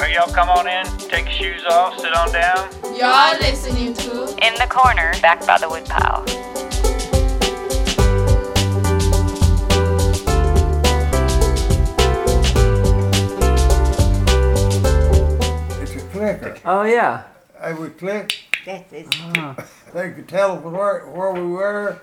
Alright, 0.00 0.14
y'all 0.14 0.32
come 0.32 0.48
on 0.48 0.66
in, 0.66 0.86
take 1.10 1.26
your 1.26 1.34
shoes 1.34 1.64
off, 1.68 1.98
sit 1.98 2.16
on 2.16 2.32
down. 2.32 2.70
You're 2.96 3.38
listening 3.38 3.92
to 3.92 4.34
In 4.42 4.54
the 4.54 4.66
corner, 4.66 5.12
back 5.20 5.46
by 5.46 5.58
the 5.58 5.68
woodpile. 5.68 6.24
It's 15.82 15.94
a 15.94 16.00
clicker. 16.08 16.56
Oh 16.64 16.84
yeah. 16.84 17.24
They 17.62 17.74
would 17.74 17.98
click. 17.98 18.44
That 18.64 18.90
is, 18.90 19.06
ah. 19.36 19.54
They 19.92 20.12
could 20.12 20.28
tell 20.28 20.56
where, 20.60 21.00
where 21.10 21.32
we 21.34 21.42
were. 21.42 22.00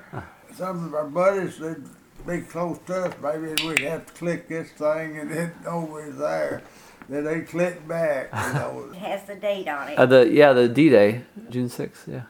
Some 0.53 0.85
of 0.85 0.93
our 0.93 1.07
buddies, 1.07 1.57
they'd 1.57 1.83
be 2.27 2.41
close 2.41 2.77
to 2.85 3.05
us, 3.05 3.15
maybe 3.23 3.55
we'd 3.67 3.79
have 3.79 4.05
to 4.05 4.13
click 4.13 4.47
this 4.49 4.69
thing 4.73 5.17
and 5.17 5.31
then 5.31 5.51
over 5.65 6.11
there. 6.11 6.61
Then 7.09 7.23
they 7.23 7.41
click 7.41 7.87
back, 7.87 8.29
you 8.33 8.53
know. 8.59 8.89
it 8.91 8.97
has 8.97 9.23
the 9.23 9.35
date 9.35 9.67
on 9.67 9.89
it. 9.89 9.97
Uh, 9.97 10.05
the 10.05 10.29
yeah 10.29 10.53
the 10.53 10.67
D 10.67 10.89
Day, 10.89 11.23
June 11.49 11.69
sixth. 11.69 12.07
Yeah. 12.07 12.23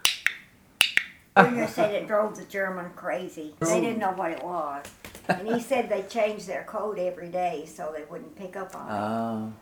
Junior 1.38 1.68
said 1.68 1.94
it 1.94 2.08
drove 2.08 2.36
the 2.36 2.46
German 2.46 2.92
crazy. 2.96 3.54
They 3.60 3.80
didn't 3.82 4.00
know 4.00 4.12
what 4.12 4.32
it 4.32 4.44
was. 4.44 4.86
And 5.28 5.48
he 5.48 5.60
said 5.60 5.90
they 5.90 6.02
changed 6.04 6.48
their 6.48 6.64
code 6.64 6.98
every 6.98 7.30
day 7.30 7.66
so 7.68 7.94
they 7.96 8.04
wouldn't 8.10 8.36
pick 8.36 8.56
up 8.56 8.76
on 8.76 8.88
it. 8.88 8.94
Oh. 9.00 9.54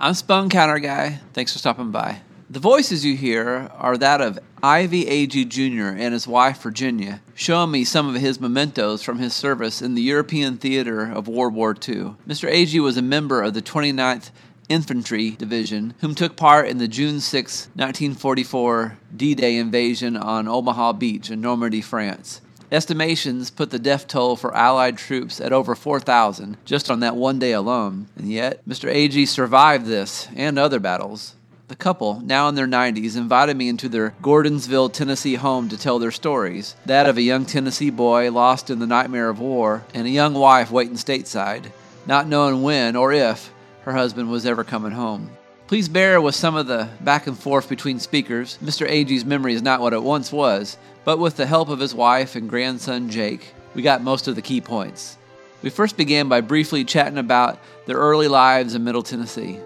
I'm 0.00 0.14
Spun 0.14 0.48
Counter 0.48 0.80
Guy. 0.80 1.20
Thanks 1.32 1.52
for 1.52 1.58
stopping 1.58 1.92
by. 1.92 2.22
The 2.50 2.58
voices 2.58 3.04
you 3.04 3.16
hear 3.16 3.70
are 3.78 3.96
that 3.98 4.20
of 4.20 4.38
Ivy 4.62 5.04
Agee 5.04 5.48
Jr. 5.48 5.96
and 5.96 6.12
his 6.12 6.26
wife 6.26 6.60
Virginia, 6.62 7.20
showing 7.34 7.70
me 7.70 7.84
some 7.84 8.08
of 8.08 8.20
his 8.20 8.40
mementos 8.40 9.02
from 9.02 9.18
his 9.18 9.32
service 9.32 9.80
in 9.80 9.94
the 9.94 10.02
European 10.02 10.58
theater 10.58 11.10
of 11.10 11.28
World 11.28 11.54
War 11.54 11.70
II. 11.70 12.14
Mr. 12.26 12.50
Agee 12.52 12.82
was 12.82 12.96
a 12.96 13.02
member 13.02 13.42
of 13.42 13.54
the 13.54 13.62
29th 13.62 14.30
Infantry 14.72 15.32
Division, 15.32 15.92
whom 16.00 16.14
took 16.14 16.34
part 16.34 16.66
in 16.66 16.78
the 16.78 16.88
June 16.88 17.20
6, 17.20 17.68
1944 17.74 18.96
D 19.14 19.34
Day 19.34 19.56
invasion 19.58 20.16
on 20.16 20.48
Omaha 20.48 20.94
Beach 20.94 21.30
in 21.30 21.42
Normandy, 21.42 21.82
France. 21.82 22.40
Estimations 22.70 23.50
put 23.50 23.68
the 23.68 23.78
death 23.78 24.08
toll 24.08 24.34
for 24.34 24.56
Allied 24.56 24.96
troops 24.96 25.42
at 25.42 25.52
over 25.52 25.74
4,000 25.74 26.56
just 26.64 26.90
on 26.90 27.00
that 27.00 27.16
one 27.16 27.38
day 27.38 27.52
alone, 27.52 28.08
and 28.16 28.32
yet 28.32 28.66
Mr. 28.66 28.90
Agee 28.90 29.28
survived 29.28 29.84
this 29.84 30.26
and 30.34 30.58
other 30.58 30.80
battles. 30.80 31.34
The 31.68 31.76
couple, 31.76 32.22
now 32.22 32.48
in 32.48 32.54
their 32.54 32.66
90s, 32.66 33.14
invited 33.14 33.58
me 33.58 33.68
into 33.68 33.90
their 33.90 34.14
Gordonsville, 34.22 34.90
Tennessee 34.90 35.34
home 35.34 35.68
to 35.68 35.76
tell 35.76 35.98
their 35.98 36.10
stories 36.10 36.76
that 36.86 37.06
of 37.06 37.18
a 37.18 37.22
young 37.22 37.44
Tennessee 37.44 37.90
boy 37.90 38.30
lost 38.30 38.70
in 38.70 38.78
the 38.78 38.86
nightmare 38.86 39.28
of 39.28 39.38
war, 39.38 39.84
and 39.92 40.06
a 40.06 40.10
young 40.10 40.32
wife 40.32 40.70
waiting 40.70 40.96
stateside, 40.96 41.72
not 42.06 42.26
knowing 42.26 42.62
when 42.62 42.96
or 42.96 43.12
if 43.12 43.51
her 43.84 43.92
husband 43.92 44.30
was 44.30 44.46
ever 44.46 44.64
coming 44.64 44.92
home. 44.92 45.30
Please 45.66 45.88
bear 45.88 46.20
with 46.20 46.34
some 46.34 46.54
of 46.54 46.66
the 46.66 46.88
back 47.00 47.26
and 47.26 47.38
forth 47.38 47.68
between 47.68 47.98
speakers. 47.98 48.58
Mr. 48.62 48.86
Agee's 48.88 49.24
memory 49.24 49.54
is 49.54 49.62
not 49.62 49.80
what 49.80 49.92
it 49.92 50.02
once 50.02 50.30
was, 50.30 50.76
but 51.04 51.18
with 51.18 51.36
the 51.36 51.46
help 51.46 51.68
of 51.68 51.78
his 51.78 51.94
wife 51.94 52.36
and 52.36 52.48
grandson 52.48 53.08
Jake, 53.08 53.54
we 53.74 53.82
got 53.82 54.02
most 54.02 54.28
of 54.28 54.34
the 54.34 54.42
key 54.42 54.60
points. 54.60 55.16
We 55.62 55.70
first 55.70 55.96
began 55.96 56.28
by 56.28 56.40
briefly 56.42 56.84
chatting 56.84 57.18
about 57.18 57.58
their 57.86 57.96
early 57.96 58.28
lives 58.28 58.74
in 58.74 58.84
Middle 58.84 59.02
Tennessee. 59.02 59.58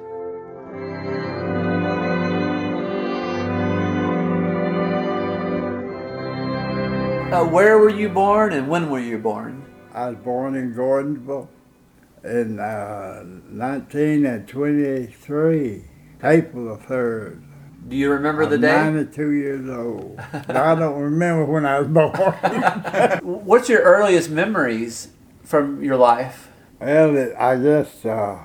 Uh, 7.33 7.45
where 7.45 7.79
were 7.79 7.91
you 7.91 8.09
born 8.09 8.53
and 8.53 8.69
when 8.69 8.89
were 8.89 9.01
you 9.01 9.19
born? 9.19 9.65
I 9.93 10.11
was 10.11 10.19
born 10.19 10.55
in 10.55 10.75
Gordonsville 10.75 11.49
in 12.27 12.59
uh, 12.59 13.23
1923, 13.51 15.85
April 16.23 16.77
the 16.77 16.83
3rd. 16.83 17.43
Do 17.89 17.97
you 17.97 18.11
remember 18.11 18.45
the 18.47 18.57
I'm 18.57 18.61
day? 18.61 18.83
92 18.91 19.31
years 19.31 19.69
old. 19.71 20.21
I 20.49 20.75
don't 20.75 21.01
remember 21.01 21.45
when 21.45 21.65
I 21.65 21.79
was 21.79 21.87
born. 21.89 22.11
What's 23.45 23.69
your 23.69 23.83
earliest 23.83 24.29
memories 24.29 25.11
from 25.45 25.85
your 25.85 25.95
life? 25.97 26.51
Well, 26.81 27.17
it, 27.17 27.33
I 27.39 27.57
guess 27.57 28.05
uh, 28.05 28.43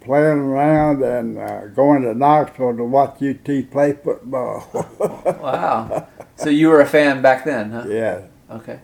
playing 0.00 0.38
around 0.38 1.02
and 1.02 1.38
uh, 1.38 1.66
going 1.68 2.02
to 2.02 2.14
Knoxville 2.14 2.76
to 2.78 2.84
watch 2.84 3.22
UT 3.22 3.44
play 3.70 3.92
football. 3.92 4.66
Wow. 5.40 6.08
so 6.36 6.50
you 6.50 6.68
were 6.68 6.80
a 6.80 6.86
fan 6.86 7.22
back 7.22 7.44
then, 7.44 7.70
huh? 7.70 7.84
yeah. 7.88 8.22
Okay. 8.50 8.80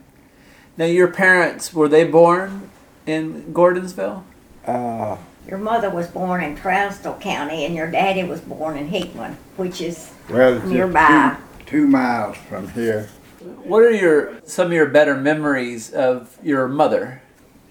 Now 0.77 0.85
your 0.87 1.09
parents 1.09 1.75
were 1.75 1.89
they 1.89 2.05
born 2.05 2.71
in 3.07 3.53
Gordonsville? 3.53 4.23
Uh, 4.67 5.17
Your 5.47 5.59
mother 5.59 5.91
was 5.91 6.09
born 6.09 6.43
in 6.43 6.57
Trousdale 6.57 7.21
County 7.21 7.65
and 7.65 7.75
your 7.75 7.91
daddy 7.91 8.25
was 8.25 8.41
born 8.41 8.77
in 8.77 8.89
Hickman, 8.89 9.37
which 9.57 9.81
is 9.81 10.13
well, 10.29 10.55
it's 10.55 10.63
just 10.63 10.73
Nearby. 10.73 11.37
Two, 11.61 11.67
two 11.67 11.87
miles 11.87 12.37
from 12.37 12.69
here. 12.71 13.09
What 13.63 13.83
are 13.83 13.93
your 13.93 14.41
some 14.45 14.69
of 14.69 14.73
your 14.73 14.87
better 14.87 15.15
memories 15.17 15.93
of 15.93 16.37
your 16.43 16.67
mother? 16.67 17.23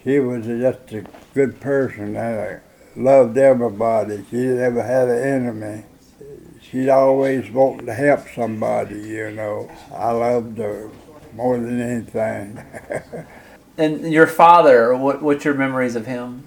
She 0.03 0.19
was 0.19 0.45
just 0.45 0.93
a 0.93 1.03
good 1.33 1.59
person. 1.59 2.15
I 2.15 2.59
loved 2.95 3.37
everybody. 3.37 4.23
She 4.29 4.37
never 4.37 4.81
had 4.83 5.09
an 5.09 5.17
enemy. 5.47 5.83
She'd 6.61 6.89
always 6.89 7.51
wanted 7.51 7.87
to 7.87 7.93
help 7.93 8.21
somebody, 8.33 8.99
you 9.01 9.31
know. 9.31 9.69
I 9.93 10.11
loved 10.11 10.57
her 10.59 10.89
more 11.33 11.57
than 11.57 11.81
anything. 11.81 12.63
And 13.77 14.13
your 14.13 14.27
father, 14.27 14.95
what 14.95 15.21
what's 15.21 15.43
your 15.43 15.53
memories 15.53 15.95
of 15.97 16.05
him? 16.05 16.43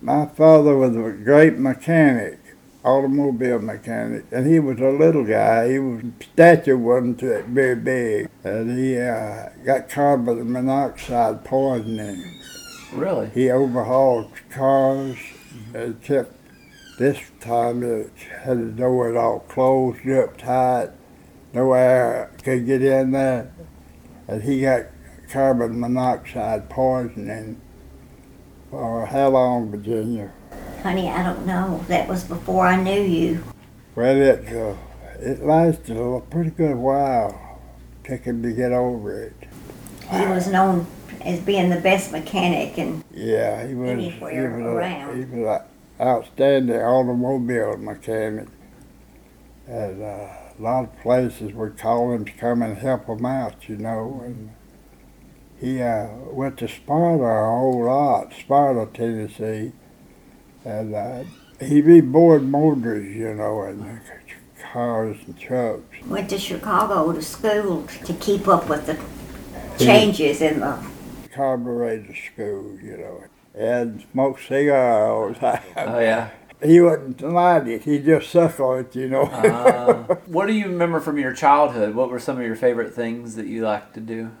My 0.00 0.26
father 0.26 0.76
was 0.76 0.94
a 0.94 1.10
great 1.10 1.58
mechanic, 1.58 2.38
automobile 2.84 3.58
mechanic, 3.58 4.26
and 4.30 4.46
he 4.46 4.60
was 4.60 4.78
a 4.78 4.90
little 4.90 5.24
guy. 5.24 5.72
He 5.72 5.78
was 5.80 6.04
stature 6.20 6.78
wasn't 6.78 7.20
very 7.20 7.74
big, 7.74 8.30
and 8.44 8.78
he 8.78 8.96
uh, 8.96 9.48
got 9.64 9.88
carbon 9.88 10.52
monoxide 10.52 11.44
poisoning. 11.44 12.22
Really? 12.92 13.28
He 13.30 13.50
overhauled 13.50 14.30
cars 14.50 15.18
and 15.74 16.00
kept 16.00 16.32
this 17.00 17.18
time 17.40 17.82
it 17.82 18.12
had 18.42 18.58
the 18.58 18.70
doors 18.70 19.16
all 19.16 19.40
closed 19.40 20.08
up 20.08 20.36
tight. 20.38 20.90
No 21.52 21.72
air 21.72 22.30
could 22.44 22.66
get 22.66 22.82
in 22.82 23.10
there. 23.10 23.52
And 24.28 24.42
he 24.42 24.60
got 24.60 24.86
carbon 25.28 25.80
monoxide 25.80 26.70
poisoning 26.70 27.60
for 28.70 29.06
how 29.06 29.28
long, 29.30 29.70
Virginia? 29.70 30.30
honey, 30.82 31.08
I 31.08 31.22
don't 31.24 31.44
know. 31.44 31.84
That 31.88 32.08
was 32.08 32.22
before 32.24 32.66
I 32.66 32.80
knew 32.80 33.00
you. 33.02 33.42
Well, 33.96 34.16
it, 34.16 34.46
uh, 34.54 34.76
it 35.18 35.42
lasted 35.44 35.96
a 35.96 36.20
pretty 36.20 36.50
good 36.50 36.76
while. 36.76 37.58
Took 38.04 38.22
him 38.22 38.42
to 38.44 38.52
get 38.52 38.70
over 38.72 39.24
it. 39.24 39.34
He 40.10 40.24
was 40.26 40.46
known 40.46 40.86
as 41.22 41.40
being 41.40 41.68
the 41.68 41.80
best 41.80 42.12
mechanic 42.12 42.78
and 42.78 43.02
Yeah, 43.12 43.66
he 43.66 43.74
was, 43.74 43.88
he 43.88 44.08
Anywhere 44.10 44.50
was, 44.56 44.62
around. 44.62 45.10
a, 45.10 45.16
he 45.16 45.24
was 45.24 45.60
an 45.98 46.06
outstanding 46.06 46.76
automobile 46.80 47.76
mechanic. 47.76 48.46
And 49.66 50.00
uh, 50.02 50.06
a 50.06 50.60
lot 50.60 50.84
of 50.84 51.00
places 51.02 51.52
would 51.52 51.76
call 51.76 52.12
him 52.12 52.24
to 52.24 52.32
come 52.32 52.62
and 52.62 52.78
help 52.78 53.06
him 53.06 53.26
out, 53.26 53.68
you 53.68 53.76
know. 53.76 54.22
And 54.24 54.50
he 55.60 55.82
uh, 55.82 56.08
went 56.30 56.56
to 56.58 56.68
Sparta 56.68 57.24
a 57.24 57.46
whole 57.46 57.84
lot, 57.84 58.32
Sparta, 58.32 58.88
Tennessee. 58.92 59.72
And 60.64 60.94
uh, 60.94 61.24
he 61.60 61.80
rebored 61.80 62.44
motors, 62.44 63.14
you 63.14 63.34
know, 63.34 63.62
and 63.62 64.00
cars 64.72 65.16
and 65.26 65.38
trucks. 65.38 65.82
went 66.06 66.30
to 66.30 66.38
Chicago 66.38 67.12
to 67.12 67.22
school 67.22 67.86
to 68.04 68.12
keep 68.14 68.46
up 68.46 68.68
with 68.68 68.86
the 68.86 68.98
changes 69.82 70.40
in 70.42 70.60
the 70.60 70.78
Carburetor 71.32 72.14
school, 72.14 72.78
you 72.80 72.96
know. 72.98 73.24
And 73.54 74.04
smoked 74.12 74.46
cigar 74.46 75.08
all 75.10 75.28
the 75.32 75.34
time. 75.34 75.62
Oh 75.76 75.98
yeah. 75.98 76.30
He 76.62 76.80
wouldn't 76.80 77.20
light 77.20 77.68
it. 77.68 77.82
He 77.82 78.00
just 78.00 78.30
suck 78.30 78.58
on 78.58 78.80
it, 78.80 78.96
you 78.96 79.08
know. 79.08 79.22
Uh, 79.22 80.14
what 80.26 80.46
do 80.46 80.52
you 80.52 80.66
remember 80.66 80.98
from 80.98 81.16
your 81.18 81.32
childhood? 81.32 81.94
What 81.94 82.10
were 82.10 82.18
some 82.18 82.36
of 82.36 82.44
your 82.44 82.56
favorite 82.56 82.92
things 82.94 83.36
that 83.36 83.46
you 83.46 83.62
liked 83.62 83.94
to 83.94 84.00
do? 84.00 84.32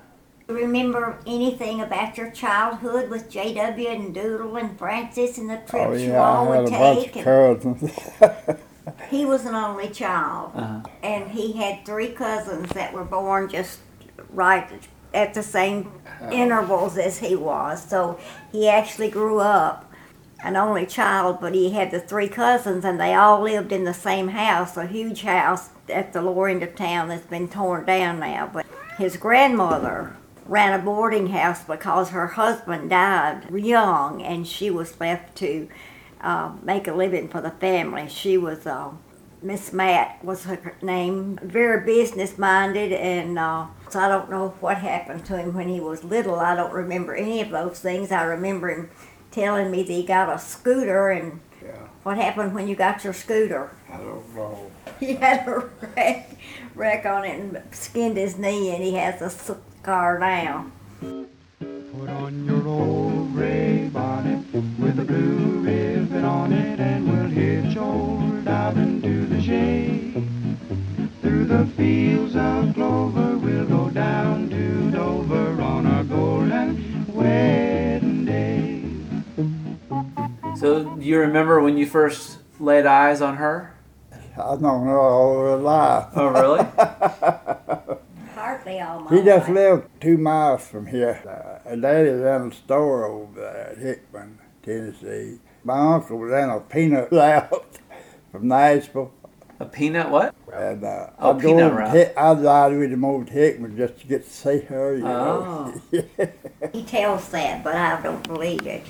Remember 0.48 1.18
anything 1.26 1.82
about 1.82 2.16
your 2.16 2.30
childhood 2.30 3.10
with 3.10 3.30
JW 3.30 3.94
and 3.94 4.14
Doodle 4.14 4.56
and 4.56 4.78
Francis 4.78 5.36
and 5.36 5.50
the 5.50 5.56
trips 5.58 5.74
oh 5.74 5.92
you 5.92 6.08
yeah, 6.08 6.22
all 6.24 6.50
I 6.50 6.56
had 6.56 6.64
would 6.64 6.72
a 6.72 6.78
bunch 6.78 7.06
of 7.16 7.24
cousins. 7.24 8.58
he 9.10 9.26
was 9.26 9.44
an 9.44 9.54
only 9.54 9.90
child, 9.90 10.52
Uh-huh. 10.54 10.80
and 11.02 11.30
he 11.30 11.52
had 11.52 11.84
three 11.84 12.08
cousins 12.12 12.70
that 12.70 12.94
were 12.94 13.04
born 13.04 13.50
just 13.50 13.80
right 14.30 14.66
at 15.12 15.34
the 15.34 15.42
same 15.42 15.92
intervals 16.32 16.96
as 16.96 17.18
he 17.18 17.36
was. 17.36 17.82
So 17.86 18.18
he 18.50 18.68
actually 18.70 19.10
grew 19.10 19.40
up 19.40 19.84
an 20.42 20.56
only 20.56 20.86
child, 20.86 21.38
but 21.42 21.54
he 21.54 21.72
had 21.72 21.90
the 21.90 22.00
three 22.00 22.28
cousins, 22.28 22.86
and 22.86 22.98
they 22.98 23.12
all 23.12 23.42
lived 23.42 23.70
in 23.70 23.84
the 23.84 23.92
same 23.92 24.28
house, 24.28 24.78
a 24.78 24.86
huge 24.86 25.22
house 25.24 25.68
at 25.90 26.14
the 26.14 26.22
lower 26.22 26.48
end 26.48 26.62
of 26.62 26.74
town 26.74 27.08
that's 27.08 27.26
been 27.26 27.48
torn 27.48 27.84
down 27.84 28.18
now. 28.20 28.48
But 28.50 28.64
his 28.96 29.18
grandmother 29.18 30.16
ran 30.48 30.78
a 30.78 30.82
boarding 30.82 31.28
house 31.28 31.62
because 31.64 32.10
her 32.10 32.26
husband 32.26 32.90
died 32.90 33.48
young, 33.54 34.22
and 34.22 34.46
she 34.48 34.70
was 34.70 34.98
left 35.00 35.36
to 35.36 35.68
uh, 36.20 36.52
make 36.62 36.88
a 36.88 36.92
living 36.94 37.28
for 37.28 37.40
the 37.40 37.50
family. 37.52 38.08
She 38.08 38.36
was 38.38 38.66
uh, 38.66 38.90
Miss 39.40 39.72
Matt 39.72 40.24
was 40.24 40.44
her 40.44 40.74
name, 40.82 41.38
very 41.42 41.84
business 41.86 42.38
minded, 42.38 42.92
and 42.92 43.38
uh, 43.38 43.66
so 43.88 44.00
I 44.00 44.08
don't 44.08 44.28
know 44.30 44.48
what 44.60 44.78
happened 44.78 45.24
to 45.26 45.36
him 45.38 45.54
when 45.54 45.68
he 45.68 45.78
was 45.80 46.02
little. 46.02 46.40
I 46.40 46.56
don't 46.56 46.72
remember 46.72 47.14
any 47.14 47.40
of 47.40 47.50
those 47.50 47.78
things. 47.78 48.10
I 48.10 48.22
remember 48.24 48.68
him 48.68 48.90
telling 49.30 49.70
me 49.70 49.82
that 49.84 49.92
he 49.92 50.02
got 50.04 50.28
a 50.34 50.38
scooter, 50.40 51.10
and 51.10 51.40
Yeah. 51.62 51.70
what 52.02 52.16
happened 52.16 52.52
when 52.54 52.66
you 52.66 52.74
got 52.74 53.04
your 53.04 53.12
scooter? 53.12 53.70
I 53.92 53.98
don't 53.98 54.34
know. 54.34 54.70
He 54.98 55.14
had 55.14 55.46
a 55.46 55.70
wreck, 55.94 56.30
wreck 56.74 57.06
on 57.06 57.24
it 57.24 57.38
and 57.38 57.62
skinned 57.70 58.16
his 58.16 58.36
knee, 58.36 58.74
and 58.74 58.82
he 58.82 58.94
has 58.94 59.22
a 59.22 59.30
scar 59.88 60.18
now. 60.18 60.70
Put 61.00 62.10
on 62.10 62.44
your 62.44 62.68
old 62.68 63.32
gray 63.32 63.88
bonnet 63.88 64.44
with 64.78 64.98
a 65.00 65.02
blue 65.02 65.60
ribbon 65.60 66.26
on 66.26 66.52
it, 66.52 66.78
and 66.78 67.10
we'll 67.10 67.30
hitch 67.30 67.74
old 67.78 68.46
out 68.46 68.76
into 68.76 69.24
the 69.24 69.40
shade. 69.40 70.28
Through 71.22 71.46
the 71.46 71.64
fields 71.68 72.36
of 72.36 72.74
clover, 72.74 73.38
we'll 73.38 73.64
go 73.64 73.88
down 73.88 74.50
to 74.50 74.90
Dover 74.90 75.58
on 75.62 75.86
a 75.86 76.04
golden 76.04 77.06
wedding 77.10 78.26
day. 78.26 78.84
So, 80.58 80.84
do 80.84 81.02
you 81.02 81.18
remember 81.18 81.62
when 81.62 81.78
you 81.78 81.86
first 81.86 82.40
laid 82.60 82.84
eyes 82.84 83.22
on 83.22 83.38
her? 83.38 83.72
I 84.36 84.54
don't 84.54 84.84
know 84.84 85.00
all 85.00 85.40
her 85.44 85.56
life. 85.56 86.08
Oh, 86.14 86.26
really? 86.26 87.98
Hardly 88.38 88.80
all 88.80 89.00
my 89.00 89.10
He 89.16 89.24
just 89.24 89.48
life. 89.48 89.54
lived 89.54 89.88
two 90.00 90.16
miles 90.18 90.66
from 90.66 90.86
here. 90.86 91.20
Uh, 91.26 91.72
a 91.72 91.76
lady 91.76 92.10
ran 92.10 92.48
a 92.48 92.54
store 92.54 93.04
over 93.04 93.40
there 93.40 93.70
at 93.72 93.78
Hickman, 93.78 94.38
Tennessee. 94.62 95.38
My 95.64 95.94
uncle 95.94 96.18
ran 96.18 96.48
a 96.50 96.60
peanut 96.60 97.08
route 97.12 97.78
from 98.30 98.46
Nashville. 98.48 99.12
a 99.60 99.64
peanut 99.66 100.08
what? 100.08 100.34
And 100.54 100.84
uh, 100.84 101.08
Oh, 101.18 101.34
I'd, 101.34 101.40
peanut 101.40 101.58
go 101.58 101.68
to 101.70 101.74
route. 101.74 101.90
Hick- 101.96 102.14
I'd 102.16 102.38
ride 102.44 102.78
with 102.78 102.92
him 102.92 103.04
over 103.04 103.24
to 103.24 103.32
Hickman 103.32 103.76
just 103.76 103.98
to 104.00 104.06
get 104.06 104.24
to 104.24 104.30
see 104.30 104.60
her, 104.60 104.96
you 104.96 105.06
Oh. 105.06 105.74
know. 105.92 106.02
He 106.72 106.82
tells 106.84 107.28
that, 107.30 107.62
but 107.64 107.74
I 107.76 108.00
don't 108.02 108.22
believe 108.26 108.66
it 108.66 108.84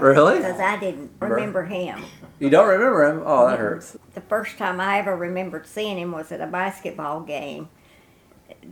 Really? 0.00 0.38
because 0.38 0.58
I 0.60 0.78
didn't 0.78 1.10
remember 1.20 1.64
him. 1.64 2.02
You 2.40 2.48
don't 2.48 2.68
remember 2.68 3.04
him? 3.04 3.22
Oh, 3.26 3.48
that 3.48 3.58
hurts. 3.58 3.96
The 4.14 4.20
first 4.22 4.56
time 4.56 4.80
I 4.80 4.98
ever 4.98 5.14
remembered 5.16 5.66
seeing 5.66 5.98
him 5.98 6.12
was 6.12 6.30
at 6.32 6.40
a 6.40 6.46
basketball 6.46 7.20
game 7.20 7.68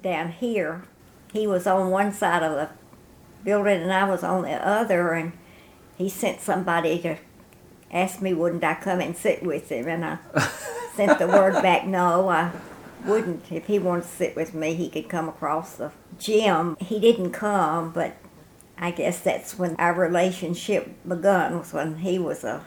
down 0.01 0.33
here. 0.33 0.83
He 1.33 1.47
was 1.47 1.67
on 1.67 1.91
one 1.91 2.13
side 2.13 2.43
of 2.43 2.53
the 2.53 2.71
building 3.45 3.83
and 3.83 3.93
I 3.93 4.09
was 4.09 4.23
on 4.23 4.43
the 4.43 4.55
other, 4.55 5.13
and 5.13 5.33
he 5.97 6.09
sent 6.09 6.41
somebody 6.41 6.99
to 7.03 7.17
ask 7.91 8.21
me 8.21 8.35
wouldn't 8.35 8.65
I 8.65 8.75
come 8.75 9.01
and 9.01 9.17
sit 9.17 9.43
with 9.43 9.71
him, 9.71 9.89
and 9.89 10.05
I 10.05 10.19
sent 10.95 11.19
the 11.19 11.27
word 11.27 11.55
back, 11.63 11.87
no, 11.87 12.29
I 12.29 12.53
wouldn't. 13.05 13.51
If 13.51 13.67
he 13.67 13.79
wanted 13.79 14.03
to 14.03 14.09
sit 14.09 14.37
with 14.37 14.55
me, 14.55 14.75
he 14.75 14.89
could 14.89 15.09
come 15.09 15.29
across 15.29 15.77
the 15.77 15.93
gym. 16.19 16.77
He 16.81 16.99
didn't 16.99 17.33
come, 17.33 17.93
but 17.93 18.17
I 18.79 18.91
guess 18.91 19.21
that's 19.21 19.59
when 19.59 19.77
our 19.77 19.95
relationship 19.95 20.91
begun, 21.07 21.59
was 21.59 21.73
when 21.73 21.99
he 21.99 22.19
was 22.19 22.45
a 22.45 22.65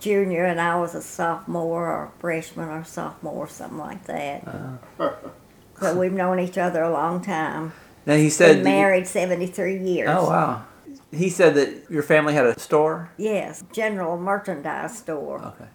junior 0.00 0.44
and 0.44 0.60
I 0.60 0.76
was 0.80 0.94
a 0.96 1.02
sophomore 1.02 1.86
or 1.86 2.12
freshman 2.18 2.68
or 2.68 2.84
sophomore, 2.84 3.46
something 3.46 3.78
like 3.78 4.04
that. 4.06 4.46
Uh-huh. 4.46 5.10
so 5.82 5.98
we've 5.98 6.12
known 6.12 6.38
each 6.40 6.58
other 6.58 6.82
a 6.82 6.90
long 6.90 7.22
time. 7.22 7.72
Now 8.06 8.16
he 8.16 8.30
said. 8.30 8.56
Been 8.56 8.64
married 8.64 9.06
73 9.06 9.78
years. 9.78 10.08
oh 10.10 10.28
wow. 10.28 10.64
He 11.10 11.28
said 11.28 11.54
that 11.56 11.90
your 11.90 12.02
family 12.02 12.32
had 12.34 12.46
a 12.46 12.58
store. 12.58 13.10
Yes, 13.18 13.62
general 13.72 14.18
merchandise 14.18 14.96
store. 14.98 15.42
Okay. 15.42 15.68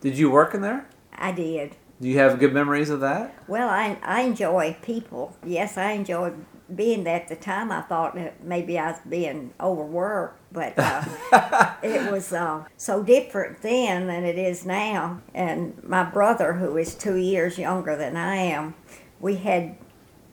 Did 0.00 0.16
you 0.18 0.30
work 0.30 0.54
in 0.54 0.60
there? 0.60 0.86
I 1.14 1.32
did. 1.32 1.76
Do 2.00 2.08
you 2.08 2.18
have 2.18 2.38
good 2.38 2.52
memories 2.52 2.90
of 2.90 3.00
that? 3.00 3.34
Well, 3.48 3.68
I, 3.68 3.98
I 4.02 4.22
enjoy 4.22 4.76
people. 4.82 5.36
Yes, 5.44 5.76
I 5.78 5.92
enjoyed 5.92 6.44
being 6.74 7.04
there. 7.04 7.16
At 7.16 7.28
the 7.28 7.36
time, 7.36 7.70
I 7.72 7.82
thought 7.82 8.14
that 8.16 8.42
maybe 8.44 8.78
I 8.78 8.92
was 8.92 9.00
being 9.08 9.52
overworked, 9.60 10.40
but 10.52 10.74
uh, 10.76 11.04
it 11.82 12.10
was 12.10 12.32
uh, 12.32 12.64
so 12.76 13.02
different 13.02 13.62
then 13.62 14.06
than 14.06 14.24
it 14.24 14.38
is 14.38 14.66
now. 14.66 15.22
And 15.34 15.82
my 15.84 16.02
brother, 16.04 16.54
who 16.54 16.76
is 16.76 16.94
two 16.94 17.16
years 17.16 17.58
younger 17.58 17.96
than 17.96 18.16
I 18.16 18.36
am, 18.36 18.74
we 19.24 19.36
had 19.36 19.74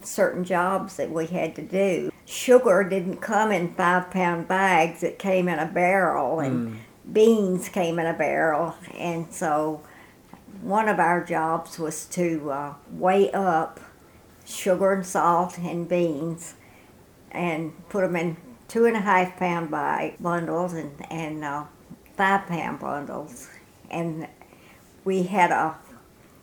certain 0.02 0.44
jobs 0.44 0.98
that 0.98 1.10
we 1.10 1.26
had 1.26 1.56
to 1.56 1.62
do. 1.62 2.12
Sugar 2.26 2.84
didn't 2.84 3.18
come 3.22 3.50
in 3.50 3.74
five 3.74 4.12
pound 4.12 4.50
bags, 4.50 5.02
it 5.02 5.18
came 5.18 5.48
in 5.48 5.60
a 5.60 5.66
barrel, 5.66 6.42
and 6.42 6.78
beans 7.14 7.70
came 7.70 8.00
in 8.00 8.06
a 8.06 8.14
barrel. 8.14 8.76
And 8.98 9.34
so 9.34 9.82
one 10.62 10.90
of 10.90 11.00
our 11.00 11.24
jobs 11.24 11.80
was 11.80 12.06
to 12.08 12.52
uh, 12.52 12.74
weigh 12.92 13.32
up 13.32 13.80
sugar 14.46 14.92
and 14.92 15.06
salt 15.06 15.58
and 15.58 15.88
beans 15.88 16.56
and 17.32 17.72
put 17.88 18.02
them 18.02 18.18
in 18.18 18.36
two 18.68 18.86
and 18.86 18.98
a 18.98 19.02
half 19.02 19.38
pound 19.38 19.72
bag 19.72 20.16
bundles 20.20 20.74
and, 20.74 20.92
and 21.10 21.46
uh, 21.46 21.64
five 22.18 22.46
pound 22.46 22.82
bundles. 22.82 23.48
And 23.90 24.28
we 25.06 25.24
had 25.24 25.52
a 25.52 25.78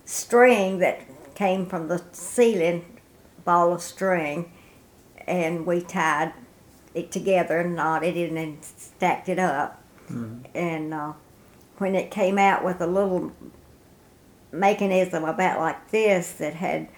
string 0.06 0.78
that 0.78 1.07
came 1.38 1.64
from 1.64 1.86
the 1.86 2.02
ceiling, 2.10 2.84
ball 3.44 3.72
of 3.72 3.80
string, 3.80 4.50
and 5.28 5.64
we 5.64 5.80
tied 5.80 6.32
it 6.94 7.12
together 7.12 7.60
and 7.60 7.76
knotted 7.76 8.16
it 8.16 8.32
and 8.32 8.58
stacked 8.64 9.28
it 9.28 9.38
up. 9.38 9.80
And 10.54 10.92
uh, 10.92 11.12
when 11.76 11.94
it 11.94 12.10
came 12.10 12.38
out 12.38 12.64
with 12.64 12.80
a 12.80 12.88
little 12.88 13.32
mechanism 14.50 15.22
about 15.24 15.60
like 15.60 15.90
this 15.92 16.32
that 16.32 16.54
had 16.54 16.88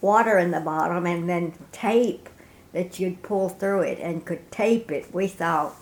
water 0.00 0.38
in 0.38 0.52
the 0.52 0.60
bottom 0.60 1.04
and 1.04 1.28
then 1.28 1.52
tape 1.72 2.28
that 2.72 3.00
you'd 3.00 3.22
pull 3.22 3.48
through 3.48 3.80
it 3.80 3.98
and 3.98 4.24
could 4.24 4.52
tape 4.52 4.92
it. 4.92 5.12
We 5.12 5.26
thought 5.26 5.74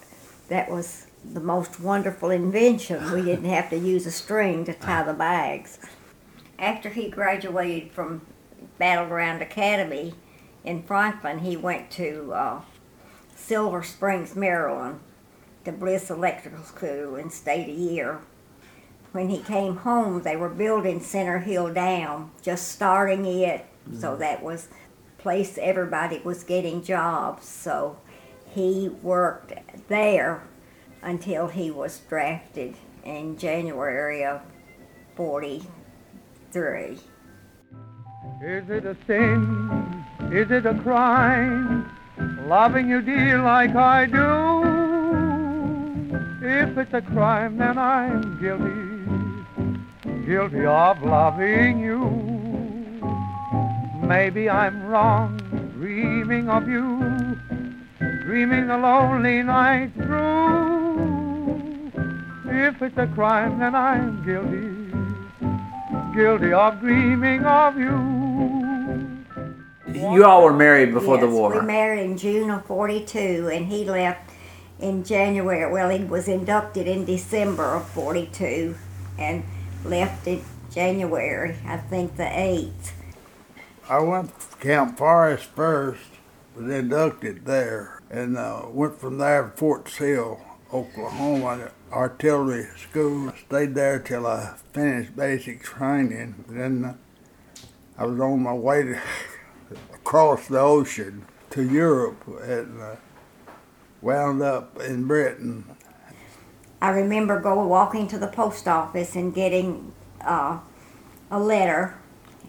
that 0.49 0.71
was 0.71 1.07
the 1.35 1.41
most 1.41 1.79
wonderful 1.79 2.31
invention. 2.31 3.13
We 3.13 3.21
didn't 3.23 3.51
have 3.51 3.69
to 3.69 3.77
use 3.77 4.07
a 4.07 4.11
string 4.11 4.65
to 4.65 4.73
tie 4.73 5.03
the 5.03 5.13
bags. 5.13 5.79
After 6.59 6.89
he 6.91 7.09
graduated 7.09 7.93
from 7.93 8.23
Battleground 8.79 9.43
Academy 9.43 10.15
in 10.65 10.83
Franklin, 10.83 11.41
he 11.41 11.57
went 11.57 11.91
to 11.93 12.33
uh, 12.33 12.61
Silver 13.35 13.83
Springs, 13.83 14.35
Maryland, 14.35 15.01
to 15.65 15.73
Bliss 15.73 16.11
Electrical 16.11 16.65
School 16.65 17.17
and 17.17 17.33
stayed 17.33 17.69
a 17.69 17.73
year 17.73 18.21
when 19.13 19.31
he 19.31 19.39
came 19.39 19.77
home, 19.77 20.23
they 20.23 20.37
were 20.37 20.49
building 20.49 21.01
Center 21.01 21.39
Hill 21.39 21.73
Dam, 21.73 22.31
just 22.43 22.69
starting 22.69 23.25
it. 23.25 23.65
So 23.99 24.17
that 24.17 24.43
was 24.43 24.69
place 25.17 25.59
everybody 25.61 26.21
was 26.23 26.45
getting 26.45 26.83
jobs. 26.83 27.47
So 27.47 27.97
he 28.47 28.89
worked 29.03 29.53
there 29.89 30.43
until 31.03 31.49
he 31.49 31.71
was 31.71 32.01
drafted 32.09 32.77
in 33.05 33.39
January 33.39 34.25
of 34.25 34.43
43. 36.53 36.99
Is 38.43 38.71
it 38.71 38.87
a 38.87 38.97
sin? 39.07 40.05
Is 40.33 40.51
it 40.51 40.65
a 40.67 40.75
crime? 40.83 41.91
Loving 42.47 42.89
you, 42.89 43.03
dear, 43.03 43.43
like 43.43 43.75
I 43.77 44.07
do. 44.07 44.63
If 46.47 46.79
it's 46.79 46.95
a 46.95 47.03
crime, 47.03 47.59
then 47.59 47.77
I'm 47.77 48.41
guilty. 48.41 50.25
Guilty 50.27 50.65
of 50.65 51.03
loving 51.03 51.81
you. 51.81 52.09
Maybe 54.07 54.49
I'm 54.49 54.87
wrong, 54.87 55.37
dreaming 55.75 56.49
of 56.49 56.67
you. 56.69 57.37
Dreaming 58.25 58.71
a 58.71 58.79
lonely 58.79 59.43
night 59.43 59.93
through. 59.95 60.89
If 62.47 62.81
it's 62.81 62.97
a 62.97 63.07
crime, 63.09 63.59
then 63.59 63.75
I'm 63.75 64.25
guilty. 64.25 64.78
Guilty 66.19 66.53
of 66.53 66.81
dreaming 66.81 67.45
of 67.45 67.79
you. 67.79 67.95
You 69.87 70.25
all 70.25 70.43
were 70.43 70.53
married 70.53 70.93
before 70.93 71.17
the 71.17 71.29
war. 71.29 71.61
We 71.61 71.65
married 71.65 72.03
in 72.03 72.19
June 72.19 72.51
of 72.51 72.67
42, 72.67 73.49
and 73.53 73.67
he 73.67 73.85
left 73.85 74.29
in 74.81 75.05
January. 75.05 75.73
Well, 75.73 75.91
he 75.91 76.03
was 76.03 76.27
inducted 76.27 76.89
in 76.89 77.05
December 77.05 77.77
of 77.77 77.89
42 77.91 78.75
and 79.17 79.45
left 79.85 80.27
in 80.27 80.43
January, 80.73 81.55
I 81.65 81.77
think 81.77 82.17
the 82.17 82.25
8th. 82.25 82.91
I 83.89 84.01
went 84.01 84.33
to 84.41 84.57
Camp 84.57 84.99
Forrest 84.99 85.45
first, 85.55 86.03
was 86.57 86.69
inducted 86.69 87.45
there, 87.45 88.03
and 88.11 88.37
uh, 88.37 88.63
went 88.69 88.99
from 88.99 89.19
there 89.19 89.45
to 89.45 89.51
Fort 89.51 89.89
Sill, 89.89 90.41
Oklahoma, 90.73 91.71
artillery 91.93 92.69
school. 92.77 93.31
I 93.31 93.37
Stayed 93.37 93.75
there 93.75 93.99
till 93.99 94.27
I 94.27 94.55
finished 94.73 95.17
basic 95.17 95.63
training. 95.63 96.45
Then 96.49 96.85
uh, 96.85 96.95
I 97.97 98.07
was 98.07 98.21
on 98.21 98.43
my 98.43 98.55
way 98.55 98.83
to 98.83 99.01
across 99.95 100.49
the 100.49 100.59
ocean 100.59 101.27
to 101.51 101.63
Europe 101.63 102.25
and 102.43 102.81
uh, 102.81 102.97
wound 104.01 104.41
up 104.43 104.81
in 104.81 105.07
Britain. 105.07 105.65
I 106.81 106.91
remember 106.91 107.41
going 107.41 107.69
walking 107.69 108.09
to 108.09 108.19
the 108.19 108.29
post 108.29 108.69
office 108.69 109.17
and 109.17 109.35
getting 109.35 109.93
uh, 110.25 110.61
a 111.31 111.39
letter, 111.39 111.99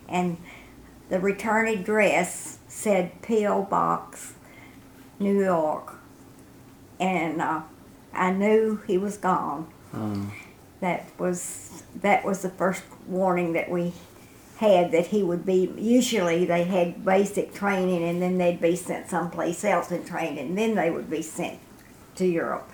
and 0.08 0.38
the 1.10 1.19
return 1.19 1.67
address 1.67 2.60
said 2.67 3.22
P.O. 3.22 3.63
Box, 3.63 4.36
New 5.19 5.43
York, 5.43 5.96
and 7.00 7.41
uh, 7.41 7.62
I 8.13 8.32
knew 8.32 8.82
he 8.88 8.98
was 8.98 9.18
gone. 9.18 9.72
That 10.82 11.10
was 11.18 11.84
that 11.96 12.24
was 12.25 12.42
the 12.42 12.50
first 12.50 12.84
warning 13.08 13.54
that 13.54 13.70
we 13.70 13.94
had 14.58 14.92
that 14.92 15.08
he 15.08 15.24
would 15.24 15.46
be. 15.46 15.74
Usually 15.78 16.46
they 16.46 16.63
had 16.63 17.06
basic 17.06 17.54
training 17.54 18.04
and 18.04 18.22
then 18.22 18.38
they'd 18.38 18.62
be 18.62 18.75
sent 18.75 19.10
someplace 19.10 19.63
else 19.63 19.92
and 19.92 20.06
trained 20.06 20.38
and 20.39 20.58
Then 20.58 20.75
they 20.75 20.89
would 20.89 21.10
be 21.10 21.22
sent 21.22 21.60
to 22.16 22.25
Europe. 22.25 22.70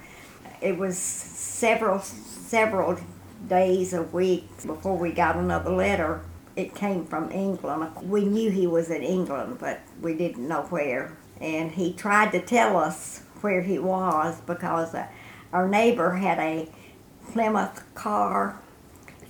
It 0.62 0.78
was 0.78 0.98
several 0.98 2.00
several 2.00 3.00
days 3.48 3.94
a 3.94 4.04
week 4.04 4.50
before 4.66 4.98
we 4.98 5.12
got 5.12 5.36
another 5.36 5.72
letter. 5.72 6.22
It 6.56 6.74
came 6.74 7.06
from 7.06 7.32
England. 7.32 7.92
We 8.04 8.26
knew 8.26 8.50
he 8.50 8.68
was 8.68 8.90
in 8.90 9.04
England, 9.04 9.58
but 9.60 9.82
we 10.02 10.16
didn't 10.16 10.48
know 10.48 10.64
where. 10.64 11.18
And 11.42 11.72
he 11.72 11.94
tried 11.94 12.32
to 12.32 12.42
tell 12.42 12.78
us 12.78 13.24
where 13.42 13.62
he 13.62 13.78
was 13.78 14.40
because 14.42 14.96
uh, 14.96 15.08
our 15.56 15.70
neighbor 15.70 16.16
had 16.16 16.38
a 16.38 16.68
Plymouth 17.32 17.82
car 17.96 18.60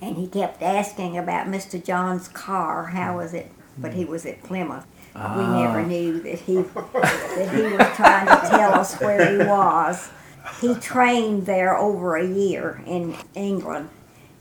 and 0.02 0.16
he 0.16 0.26
kept 0.26 0.60
asking 0.60 1.16
about 1.16 1.46
Mr. 1.46 1.82
John's 1.82 2.28
car. 2.28 2.86
How 2.86 3.16
was 3.16 3.32
it? 3.32 3.50
But 3.78 3.94
he 3.94 4.04
was 4.04 4.26
at 4.26 4.42
Plymouth. 4.42 4.86
We 5.14 5.20
ah. 5.22 5.62
never 5.62 5.86
knew 5.86 6.20
that 6.20 6.40
he 6.40 6.56
that 6.56 7.50
he 7.54 7.62
was 7.62 7.96
trying 7.96 8.26
to 8.26 8.48
tell 8.48 8.74
us 8.74 9.00
where 9.00 9.30
he 9.30 9.38
was. 9.38 10.10
He 10.60 10.74
trained 10.74 11.46
there 11.46 11.76
over 11.76 12.16
a 12.16 12.26
year 12.26 12.82
in 12.86 13.16
England, 13.34 13.88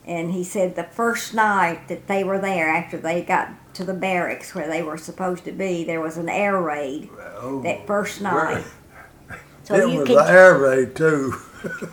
and 0.05 0.31
he 0.31 0.43
said 0.43 0.75
the 0.75 0.83
first 0.83 1.33
night 1.33 1.87
that 1.87 2.07
they 2.07 2.23
were 2.23 2.39
there, 2.39 2.67
after 2.69 2.97
they 2.97 3.21
got 3.21 3.49
to 3.75 3.83
the 3.83 3.93
barracks 3.93 4.53
where 4.53 4.67
they 4.67 4.83
were 4.83 4.97
supposed 4.97 5.45
to 5.45 5.51
be, 5.51 5.83
there 5.83 6.01
was 6.01 6.17
an 6.17 6.29
air 6.29 6.61
raid 6.61 7.09
oh, 7.37 7.61
that 7.61 7.85
first 7.85 8.21
night. 8.21 8.63
So 9.63 9.73
it 9.73 9.91
you 9.91 9.99
was 10.01 10.07
can 10.07 10.19
an 10.19 10.27
air 10.27 10.59
raid 10.59 10.95
too. 10.95 11.33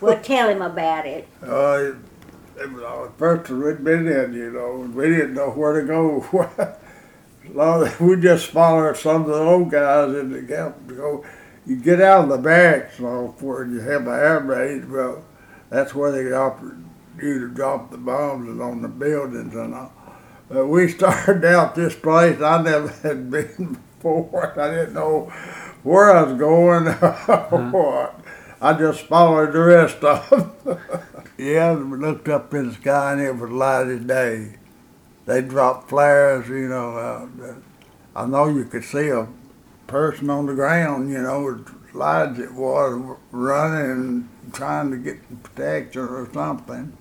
Well 0.01 0.21
tell 0.21 0.49
him 0.49 0.63
about 0.63 1.07
it. 1.07 1.29
Uh, 1.43 1.79
it, 1.79 1.97
it 2.63 2.73
was 2.73 2.83
our 2.83 3.11
first 3.19 3.51
we'd 3.51 3.85
been 3.85 4.07
in, 4.07 4.35
you 4.35 4.51
know, 4.53 4.83
and 4.83 4.95
we 4.95 5.09
didn't 5.09 5.35
know 5.35 5.51
where 5.51 5.81
to 5.81 5.87
go. 5.87 6.79
Long 7.55 7.91
we 8.01 8.21
just 8.21 8.47
followed 8.47 8.97
some 8.97 9.23
of 9.23 9.29
the 9.29 9.35
old 9.35 9.71
guys 9.71 10.15
in 10.15 10.31
the 10.31 10.43
camp 10.43 10.89
to 10.89 10.95
go. 10.95 11.25
You 11.67 11.77
get 11.77 12.01
out 12.01 12.25
of 12.25 12.29
the 12.31 12.39
barracks, 12.39 12.99
you 12.99 13.07
know, 13.07 13.29
before 13.29 13.65
you 13.67 13.81
have 13.81 14.03
an 14.07 14.15
air 14.15 14.41
raid. 14.41 14.91
Well, 14.91 15.25
that's 15.71 15.95
where 15.95 16.13
they 16.13 16.33
offered 16.33 16.85
you 17.21 17.41
to 17.41 17.49
drop 17.49 17.91
the 17.91 17.99
bombs 17.99 18.61
on 18.61 18.83
the 18.83 18.89
buildings 18.89 19.55
and 19.55 19.75
all. 19.75 19.93
But 20.49 20.67
we 20.67 20.89
started 20.93 21.45
out 21.45 21.75
this 21.75 21.95
place. 21.95 22.41
I 22.41 22.63
never 22.63 22.89
had 22.89 23.31
been 23.31 23.81
before. 23.97 24.59
I 24.61 24.71
didn't 24.71 24.95
know 24.95 25.33
where 25.83 26.17
I 26.17 26.23
was 26.23 26.39
going 26.39 26.89
or 26.89 27.71
what. 27.71 28.22
I 28.63 28.75
just 28.75 29.01
followed 29.09 29.53
the 29.53 29.61
rest 29.61 30.05
of 30.05 30.31
them. 30.31 30.79
yeah, 31.37 31.73
looked 31.73 32.29
up 32.29 32.55
in 32.55 32.69
the 32.69 32.75
sky 32.75 33.15
and 33.15 33.21
it 33.21 33.37
was 33.37 33.51
light 33.51 33.89
as 33.89 34.05
day. 34.05 34.55
They 35.27 35.43
dropped 35.43 35.89
flares, 35.89 36.49
you 36.49 36.69
know. 36.69 36.97
Uh, 36.97 37.55
I 38.15 38.25
know 38.27 38.47
you 38.47 38.65
could 38.67 38.85
see 38.85 39.09
a 39.09 39.27
person 39.89 40.31
on 40.31 40.47
the 40.47 40.55
ground, 40.55 41.11
you 41.11 41.19
know, 41.19 41.49
as 41.53 41.93
light 41.93 42.29
as 42.31 42.39
it 42.39 42.53
was, 42.53 43.17
running, 43.33 44.29
trying 44.53 44.93
to 44.93 44.97
get 44.97 45.43
protection 45.43 46.03
or 46.03 46.31
something. 46.33 46.97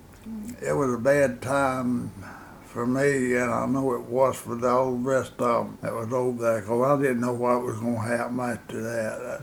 It 0.60 0.72
was 0.72 0.92
a 0.92 0.98
bad 0.98 1.40
time 1.42 2.10
for 2.64 2.84
me, 2.88 3.36
and 3.36 3.52
I 3.52 3.66
know 3.66 3.94
it 3.94 4.02
was 4.02 4.34
for 4.34 4.56
the 4.56 4.68
whole 4.68 4.96
rest 4.96 5.34
of 5.38 5.66
them 5.66 5.78
that 5.80 5.94
was 5.94 6.12
over 6.12 6.42
there, 6.42 6.62
'cause 6.62 6.98
I 6.98 7.00
didn't 7.00 7.20
know 7.20 7.34
what 7.34 7.62
was 7.62 7.78
going 7.78 7.94
to 7.94 8.00
happen 8.00 8.40
after 8.40 8.82
that. 8.82 9.42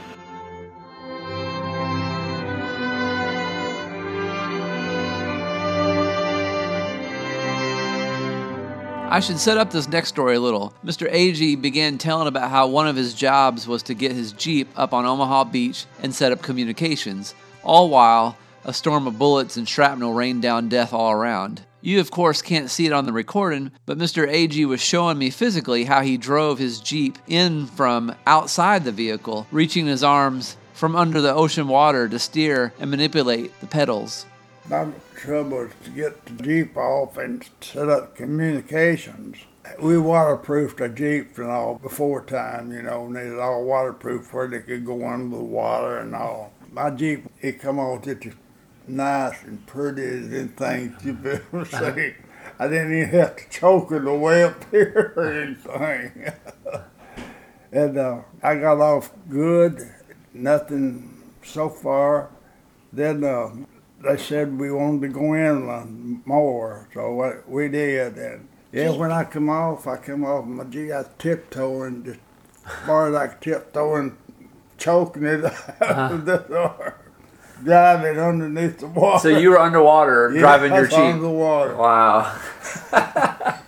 I 9.11 9.19
should 9.19 9.39
set 9.39 9.57
up 9.57 9.71
this 9.71 9.89
next 9.89 10.07
story 10.07 10.37
a 10.37 10.39
little. 10.39 10.73
Mr. 10.85 11.11
Agee 11.11 11.61
began 11.61 11.97
telling 11.97 12.29
about 12.29 12.49
how 12.49 12.67
one 12.67 12.87
of 12.87 12.95
his 12.95 13.13
jobs 13.13 13.67
was 13.67 13.83
to 13.83 13.93
get 13.93 14.13
his 14.13 14.31
Jeep 14.31 14.69
up 14.77 14.93
on 14.93 15.05
Omaha 15.05 15.43
Beach 15.43 15.85
and 16.01 16.15
set 16.15 16.31
up 16.31 16.41
communications, 16.41 17.35
all 17.61 17.89
while 17.89 18.37
a 18.63 18.71
storm 18.71 19.07
of 19.07 19.19
bullets 19.19 19.57
and 19.57 19.67
shrapnel 19.67 20.13
rained 20.13 20.41
down 20.41 20.69
death 20.69 20.93
all 20.93 21.11
around. 21.11 21.65
You, 21.81 21.99
of 21.99 22.09
course, 22.09 22.41
can't 22.41 22.69
see 22.69 22.85
it 22.85 22.93
on 22.93 23.05
the 23.05 23.11
recording, 23.11 23.71
but 23.85 23.97
Mr. 23.97 24.25
Agee 24.31 24.65
was 24.65 24.79
showing 24.79 25.17
me 25.17 25.29
physically 25.29 25.83
how 25.83 26.03
he 26.03 26.15
drove 26.15 26.57
his 26.57 26.79
Jeep 26.79 27.17
in 27.27 27.65
from 27.65 28.15
outside 28.25 28.85
the 28.85 28.93
vehicle, 28.93 29.45
reaching 29.51 29.87
his 29.87 30.05
arms 30.05 30.55
from 30.73 30.95
under 30.95 31.19
the 31.19 31.33
ocean 31.33 31.67
water 31.67 32.07
to 32.07 32.17
steer 32.17 32.73
and 32.79 32.89
manipulate 32.89 33.59
the 33.59 33.67
pedals. 33.67 34.25
My 34.71 34.87
trouble 35.17 35.63
is 35.63 35.73
to 35.83 35.89
get 35.89 36.25
the 36.25 36.43
Jeep 36.43 36.77
off 36.77 37.17
and 37.17 37.43
set 37.59 37.89
up 37.89 38.15
communications. 38.15 39.35
We 39.81 39.97
waterproofed 39.97 40.77
the 40.77 40.87
Jeeps 40.87 41.37
and 41.39 41.51
all 41.51 41.75
before 41.75 42.23
time, 42.23 42.71
you 42.71 42.81
know, 42.83 43.07
and 43.07 43.17
they 43.17 43.29
was 43.29 43.37
all 43.37 43.65
waterproof 43.65 44.33
where 44.33 44.47
they 44.47 44.61
could 44.61 44.85
go 44.85 45.05
under 45.05 45.35
the 45.35 45.43
water 45.43 45.97
and 45.97 46.15
all. 46.15 46.53
My 46.71 46.89
Jeep, 46.89 47.25
it 47.41 47.59
come 47.59 47.79
on 47.79 48.01
just 48.01 48.27
as 48.27 48.33
nice 48.87 49.43
and 49.43 49.67
pretty 49.67 50.03
as 50.03 50.31
anything 50.31 50.95
you've 51.03 51.25
ever 51.25 51.65
seen. 51.65 52.15
I 52.57 52.69
didn't 52.69 52.97
even 52.97 53.09
have 53.09 53.35
to 53.35 53.49
choke 53.49 53.91
it 53.91 54.07
away 54.07 54.43
up 54.45 54.63
here 54.71 55.11
or 55.17 55.33
anything. 55.33 56.31
and 57.73 57.97
uh, 57.97 58.21
I 58.41 58.55
got 58.55 58.79
off 58.79 59.11
good, 59.27 59.91
nothing 60.33 61.21
so 61.43 61.67
far. 61.67 62.29
Then 62.93 63.25
uh, 63.25 63.49
they 64.03 64.17
said 64.17 64.59
we 64.59 64.71
wanted 64.71 65.01
to 65.01 65.07
go 65.09 65.35
inland 65.35 66.21
more, 66.25 66.87
so 66.93 67.13
what 67.13 67.49
we 67.49 67.67
did. 67.67 68.17
And 68.17 68.47
yeah, 68.71 68.91
when 68.91 69.11
I 69.11 69.23
come 69.23 69.49
off, 69.49 69.87
I 69.87 69.97
come 69.97 70.23
off 70.23 70.45
my 70.45 70.63
G, 70.65 70.91
I 70.91 71.05
tiptoeing 71.17 72.03
just 72.03 72.19
as 72.65 72.85
far 72.85 73.09
as 73.09 73.15
I 73.15 73.27
could 73.27 73.41
tiptoe 73.41 73.95
and 73.95 74.17
choking 74.77 75.23
it 75.23 75.45
out 75.45 75.53
of 75.81 75.81
uh-huh. 75.81 76.17
the 76.17 76.37
door, 76.37 76.95
driving 77.63 78.19
underneath 78.19 78.79
the 78.79 78.87
water. 78.87 79.19
So 79.19 79.37
you 79.37 79.51
were 79.51 79.59
underwater 79.59 80.31
Yeah, 80.33 80.39
driving 80.39 80.73
your 80.73 80.87
Jeep. 80.87 81.21
the 81.21 81.29
water. 81.29 81.75
Wow. 81.75 82.37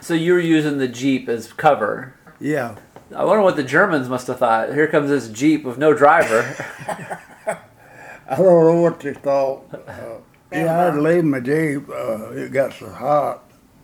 so 0.00 0.14
you 0.14 0.32
were 0.32 0.40
using 0.40 0.78
the 0.78 0.88
Jeep 0.88 1.28
as 1.28 1.52
cover. 1.52 2.14
Yeah, 2.40 2.76
I 3.14 3.24
wonder 3.24 3.42
what 3.42 3.56
the 3.56 3.64
Germans 3.64 4.08
must 4.08 4.26
have 4.26 4.38
thought. 4.38 4.74
Here 4.74 4.86
comes 4.86 5.08
this 5.08 5.28
Jeep 5.28 5.64
with 5.64 5.78
no 5.78 5.94
driver. 5.94 7.16
I 8.28 8.36
don't 8.36 8.46
know 8.76 8.80
what 8.82 9.00
they 9.00 9.14
thought. 9.14 9.64
Uh, 9.72 10.18
yeah, 10.52 10.80
I 10.80 10.84
had 10.84 10.94
to 10.94 11.00
leave 11.02 11.24
my 11.24 11.40
Jeep. 11.40 11.88
Uh, 11.88 12.30
it 12.32 12.52
got 12.52 12.72
so 12.74 12.88
hot 12.90 13.42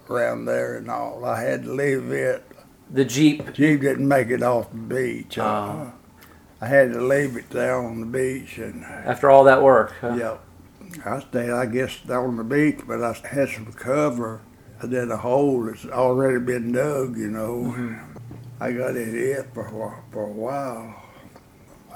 around 0.09 0.45
there 0.47 0.77
and 0.79 0.91
all. 0.91 1.25
I 1.25 1.41
had 1.43 1.65
to 1.65 1.73
leave 1.73 2.11
it. 2.11 2.45
the 2.91 3.05
Jeep. 3.05 3.53
Jeep 3.55 3.81
didn't 3.81 4.07
make 4.09 4.29
it 4.29 4.43
off 4.43 4.71
the 4.71 4.77
beach. 4.77 5.39
Uh, 5.39 5.43
Oh. 5.45 5.93
I 6.61 6.67
had 6.67 6.93
to 6.95 7.01
leave 7.03 7.37
it 7.37 7.51
there 7.51 7.77
on 7.77 8.01
the 8.01 8.07
beach, 8.07 8.57
and 8.59 8.85
After 8.85 9.31
all 9.31 9.45
that 9.45 9.63
work. 9.63 9.93
huh? 10.01 10.15
yeah, 10.19 10.37
I 11.05 11.21
stayed. 11.21 11.51
I 11.51 11.67
guess 11.67 11.99
on 12.09 12.37
the 12.37 12.45
beach, 12.45 12.81
but 12.87 13.03
I 13.03 13.13
had 13.29 13.51
some 13.51 13.71
cover. 13.73 14.41
I 14.83 14.87
did 14.87 15.11
a 15.11 15.17
hole 15.19 15.65
that's 15.65 15.85
already 15.85 16.39
been 16.43 16.73
dug. 16.73 17.19
You 17.19 17.29
know, 17.29 17.97
I 18.61 18.73
got 18.73 18.97
it 18.97 19.15
in 19.15 19.45
for 19.53 20.03
for 20.11 20.23
a 20.25 20.33
while. 20.33 21.03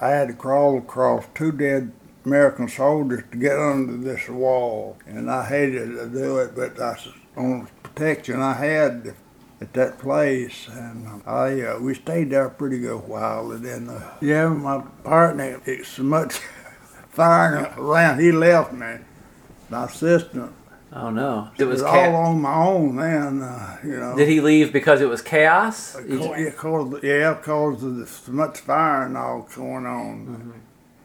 I 0.03 0.09
had 0.11 0.29
to 0.29 0.35
crawl 0.35 0.77
across 0.79 1.25
two 1.35 1.53
dead 1.53 1.93
American 2.25 2.69
soldiers 2.69 3.25
to 3.31 3.37
get 3.39 3.59
under 3.59 3.97
this 3.97 4.29
wall, 4.29 4.99
and 5.07 5.31
I 5.31 5.47
hated 5.47 5.97
to 5.97 6.09
do 6.09 6.39
it, 6.39 6.55
but 6.55 6.81
I 6.81 6.99
on 7.37 7.69
protection 7.83 8.41
I 8.41 8.55
had 8.55 9.15
at 9.61 9.73
that 9.75 9.99
place, 9.99 10.69
and 10.71 11.23
I 11.27 11.61
uh, 11.63 11.79
we 11.79 11.95
stayed 11.95 12.31
there 12.31 12.47
a 12.47 12.51
pretty 12.51 12.81
good 12.81 13.09
while, 13.09 13.51
and 13.53 13.65
then 13.65 13.89
uh, 13.89 14.17
yeah, 14.21 14.49
my 14.49 14.83
partner 15.05 15.61
it's 15.65 15.89
so 15.89 16.03
much 16.03 16.35
firing 17.11 17.67
around. 17.77 18.21
He 18.21 18.33
left 18.33 18.73
me. 18.73 18.97
My 19.71 19.85
assistant 19.85 20.53
Oh 20.91 21.11
no! 21.11 21.51
It 21.59 21.63
It 21.63 21.67
was 21.67 21.83
was 21.83 21.91
all 21.91 22.15
on 22.17 22.41
my 22.41 22.55
own 22.55 22.97
then, 22.97 23.43
uh, 23.43 23.77
you 23.85 23.99
know. 23.99 24.17
Did 24.17 24.29
he 24.29 24.41
leave 24.41 24.73
because 24.73 25.03
it 25.03 25.09
was 25.09 25.21
chaos? 25.21 25.93
Co- 25.93 26.35
Yeah, 26.35 26.51
cause, 26.51 27.03
yeah, 27.03 27.35
cause 27.35 27.83
of 27.83 27.97
the, 27.97 28.07
so 28.07 28.33
much 28.33 28.61
fire 28.61 29.05
and 29.05 29.17
all 29.17 29.47
going 29.55 29.85
on. 29.85 30.27
Mm-hmm. 30.27 30.51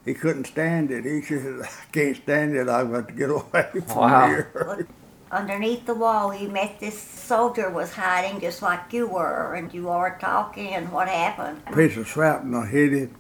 He 0.05 0.13
couldn't 0.13 0.45
stand 0.48 0.91
it. 0.91 1.05
He 1.05 1.22
said, 1.22 1.62
"I 1.63 1.69
can't 1.91 2.17
stand 2.17 2.55
it. 2.55 2.67
I've 2.67 2.91
got 2.91 3.07
to 3.07 3.13
get 3.13 3.29
away 3.29 3.69
from 3.88 3.98
Wow. 3.98 4.27
here." 4.27 4.88
Underneath 5.31 5.86
the 5.88 5.95
wall, 5.95 6.29
he 6.29 6.45
met 6.48 6.79
this 6.79 7.00
soldier 7.00 7.69
was 7.69 7.93
hiding 7.93 8.39
just 8.39 8.62
like 8.62 8.93
you 8.93 9.07
were, 9.07 9.55
and 9.55 9.74
you 9.74 9.83
were 9.83 10.15
talking, 10.19 10.75
and 10.75 10.91
what 10.91 11.07
happened? 11.07 11.62
A 11.67 11.75
piece 11.75 11.98
of 11.98 12.07
shrapnel 12.07 12.63
hit 12.63 12.93
him 12.93 13.15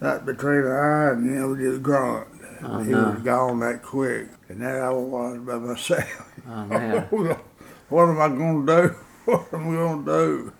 right 0.00 0.24
between 0.24 0.62
the 0.62 0.70
eye, 0.70 1.10
and 1.12 1.26
you 1.26 1.48
was 1.48 1.58
just 1.58 1.82
grunt. 1.82 2.28
Oh, 2.64 2.78
he 2.78 2.92
no. 2.92 3.10
was 3.12 3.22
gone 3.22 3.60
that 3.60 3.82
quick, 3.82 4.28
and 4.48 4.62
there 4.62 4.84
I 4.84 4.90
was 4.90 5.38
by 5.40 5.58
myself. 5.58 6.28
Oh 6.48 6.64
man! 6.64 7.02
what 7.88 8.08
am 8.08 8.20
I 8.20 8.28
gonna 8.28 8.66
do? 8.66 8.96
What 9.24 9.46
am 9.52 9.70
I 9.70 9.74
gonna 9.74 10.04
do? 10.04 10.52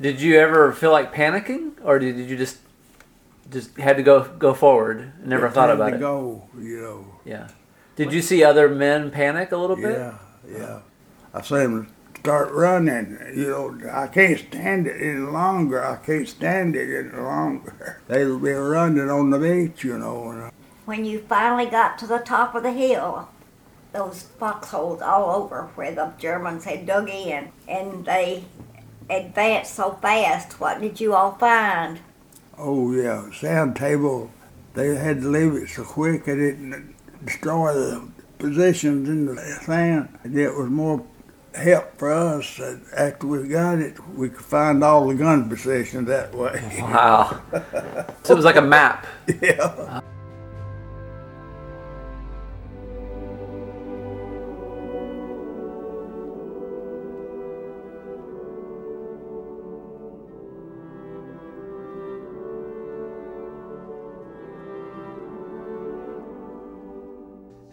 Did 0.00 0.20
you 0.20 0.38
ever 0.38 0.72
feel 0.72 0.90
like 0.90 1.14
panicking, 1.14 1.72
or 1.84 1.98
did 1.98 2.16
you 2.16 2.36
just 2.36 2.58
just 3.50 3.76
had 3.76 3.96
to 3.96 4.02
go 4.02 4.24
go 4.38 4.54
forward? 4.54 5.12
Never 5.24 5.46
It 5.46 5.52
thought 5.52 5.70
about 5.70 5.90
to 5.90 5.96
it. 5.96 6.00
Go, 6.00 6.48
you 6.58 6.80
know. 6.80 7.06
Yeah. 7.24 7.48
Did 7.96 8.12
you 8.12 8.20
see 8.20 8.44
other 8.44 8.68
men 8.68 9.10
panic 9.10 9.52
a 9.52 9.56
little 9.56 9.76
bit? 9.76 9.98
Yeah, 9.98 10.18
yeah. 10.46 10.80
I 11.32 11.40
saw 11.40 11.56
them 11.56 11.88
start 12.26 12.52
running. 12.52 13.16
You 13.34 13.48
know, 13.48 13.90
I 13.92 14.08
can't 14.08 14.38
stand 14.38 14.86
it 14.86 15.00
any 15.00 15.20
longer. 15.20 15.82
I 15.82 15.96
can't 15.96 16.28
stand 16.28 16.76
it 16.76 17.06
any 17.06 17.16
longer. 17.22 18.02
They'll 18.08 18.38
be 18.38 18.50
running 18.50 19.08
on 19.08 19.30
the 19.30 19.38
beach, 19.38 19.84
you 19.84 19.96
know. 19.96 20.32
Uh, 20.32 20.50
When 20.84 21.04
you 21.04 21.20
finally 21.20 21.70
got 21.70 21.98
to 21.98 22.06
the 22.06 22.18
top 22.18 22.54
of 22.54 22.64
the 22.64 22.72
hill, 22.72 23.28
those 23.92 24.22
foxholes 24.22 25.00
all 25.00 25.30
over 25.40 25.70
where 25.76 25.92
the 25.92 26.12
Germans 26.18 26.64
had 26.64 26.84
dug 26.84 27.08
in, 27.08 27.52
and 27.68 28.04
they 28.04 28.44
advanced 29.08 29.74
so 29.74 29.92
fast. 30.02 30.60
What 30.60 30.80
did 30.80 31.00
you 31.00 31.14
all 31.14 31.32
find? 31.32 32.00
Oh 32.58 32.92
yeah, 32.92 33.30
sand 33.32 33.76
table. 33.76 34.30
They 34.74 34.94
had 34.94 35.22
to 35.22 35.28
leave 35.28 35.54
it 35.54 35.68
so 35.68 35.84
quick 35.84 36.28
it 36.28 36.36
didn't 36.36 36.94
destroy 37.24 37.72
the 37.72 38.08
positions 38.38 39.08
in 39.08 39.26
the 39.26 39.36
sand. 39.64 40.18
And 40.22 40.38
it 40.38 40.54
was 40.54 40.68
more 40.68 41.04
help 41.54 41.98
for 41.98 42.12
us 42.12 42.56
that 42.58 42.80
after 42.96 43.26
we 43.26 43.48
got 43.48 43.78
it, 43.78 43.98
we 44.14 44.28
could 44.28 44.44
find 44.44 44.84
all 44.84 45.08
the 45.08 45.14
gun 45.14 45.48
positions 45.48 46.08
that 46.08 46.34
way. 46.34 46.78
Wow. 46.82 47.40
so 48.22 48.34
it 48.34 48.36
was 48.36 48.44
like 48.44 48.56
a 48.56 48.62
map. 48.62 49.06
yeah. 49.40 50.00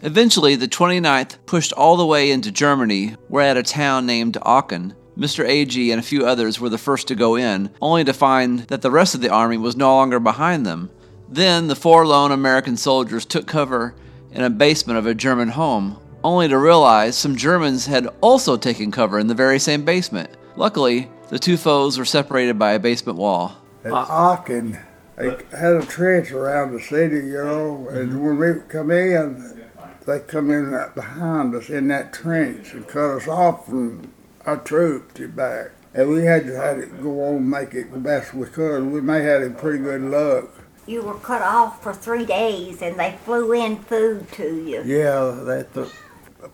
Eventually, 0.04 0.54
the 0.54 0.68
29th 0.68 1.38
pushed 1.46 1.72
all 1.72 1.96
the 1.96 2.04
way 2.04 2.30
into 2.30 2.52
Germany, 2.52 3.16
where 3.28 3.48
at 3.48 3.56
a 3.56 3.62
town 3.62 4.04
named 4.04 4.36
Aachen, 4.44 4.94
Mr. 5.16 5.48
Agee 5.48 5.90
and 5.90 5.98
a 5.98 6.02
few 6.02 6.26
others 6.26 6.60
were 6.60 6.68
the 6.68 6.76
first 6.76 7.08
to 7.08 7.14
go 7.14 7.36
in, 7.36 7.70
only 7.80 8.04
to 8.04 8.12
find 8.12 8.60
that 8.68 8.82
the 8.82 8.90
rest 8.90 9.14
of 9.14 9.22
the 9.22 9.30
army 9.30 9.56
was 9.56 9.78
no 9.78 9.94
longer 9.94 10.20
behind 10.20 10.66
them. 10.66 10.90
Then 11.26 11.68
the 11.68 11.74
four 11.74 12.06
lone 12.06 12.32
American 12.32 12.76
soldiers 12.76 13.24
took 13.24 13.46
cover 13.46 13.94
in 14.30 14.42
a 14.42 14.50
basement 14.50 14.98
of 14.98 15.06
a 15.06 15.14
German 15.14 15.48
home, 15.48 15.98
only 16.22 16.48
to 16.48 16.58
realize 16.58 17.16
some 17.16 17.34
Germans 17.34 17.86
had 17.86 18.06
also 18.20 18.58
taken 18.58 18.90
cover 18.90 19.18
in 19.18 19.28
the 19.28 19.34
very 19.34 19.58
same 19.58 19.86
basement. 19.86 20.28
Luckily, 20.54 21.08
the 21.30 21.38
two 21.38 21.56
foes 21.56 21.96
were 21.96 22.04
separated 22.04 22.58
by 22.58 22.72
a 22.72 22.78
basement 22.78 23.16
wall. 23.16 23.56
At 23.82 23.92
Aachen, 23.92 24.78
they 25.16 25.30
had 25.56 25.76
a 25.76 25.86
trench 25.86 26.30
around 26.30 26.72
the 26.72 26.80
city, 26.82 27.26
you 27.26 27.42
know, 27.42 27.88
and 27.88 28.22
when 28.22 28.36
we 28.38 28.60
come 28.68 28.90
in, 28.90 29.63
they 30.06 30.20
come 30.20 30.50
in 30.50 30.70
right 30.70 30.94
behind 30.94 31.54
us 31.54 31.70
in 31.70 31.88
that 31.88 32.12
trench 32.12 32.72
and 32.72 32.86
cut 32.86 33.16
us 33.16 33.28
off 33.28 33.66
from 33.66 34.12
our 34.46 34.58
troops 34.58 35.14
to 35.14 35.28
back. 35.28 35.70
And 35.94 36.10
we 36.10 36.24
had 36.24 36.46
to 36.46 36.56
have 36.56 36.78
it 36.78 37.02
go 37.02 37.24
on 37.24 37.36
and 37.36 37.50
make 37.50 37.72
it 37.74 37.92
the 37.92 37.98
best 37.98 38.34
we 38.34 38.46
could. 38.46 38.84
We 38.84 39.00
may 39.00 39.22
have 39.22 39.42
had 39.42 39.58
pretty 39.58 39.78
good 39.78 40.02
luck. 40.02 40.50
You 40.86 41.02
were 41.02 41.14
cut 41.14 41.40
off 41.40 41.82
for 41.82 41.94
three 41.94 42.26
days, 42.26 42.82
and 42.82 42.98
they 42.98 43.16
flew 43.24 43.52
in 43.52 43.78
food 43.78 44.30
to 44.32 44.42
you. 44.42 44.82
Yeah, 44.84 45.30
they 45.42 45.64
th- 45.72 45.94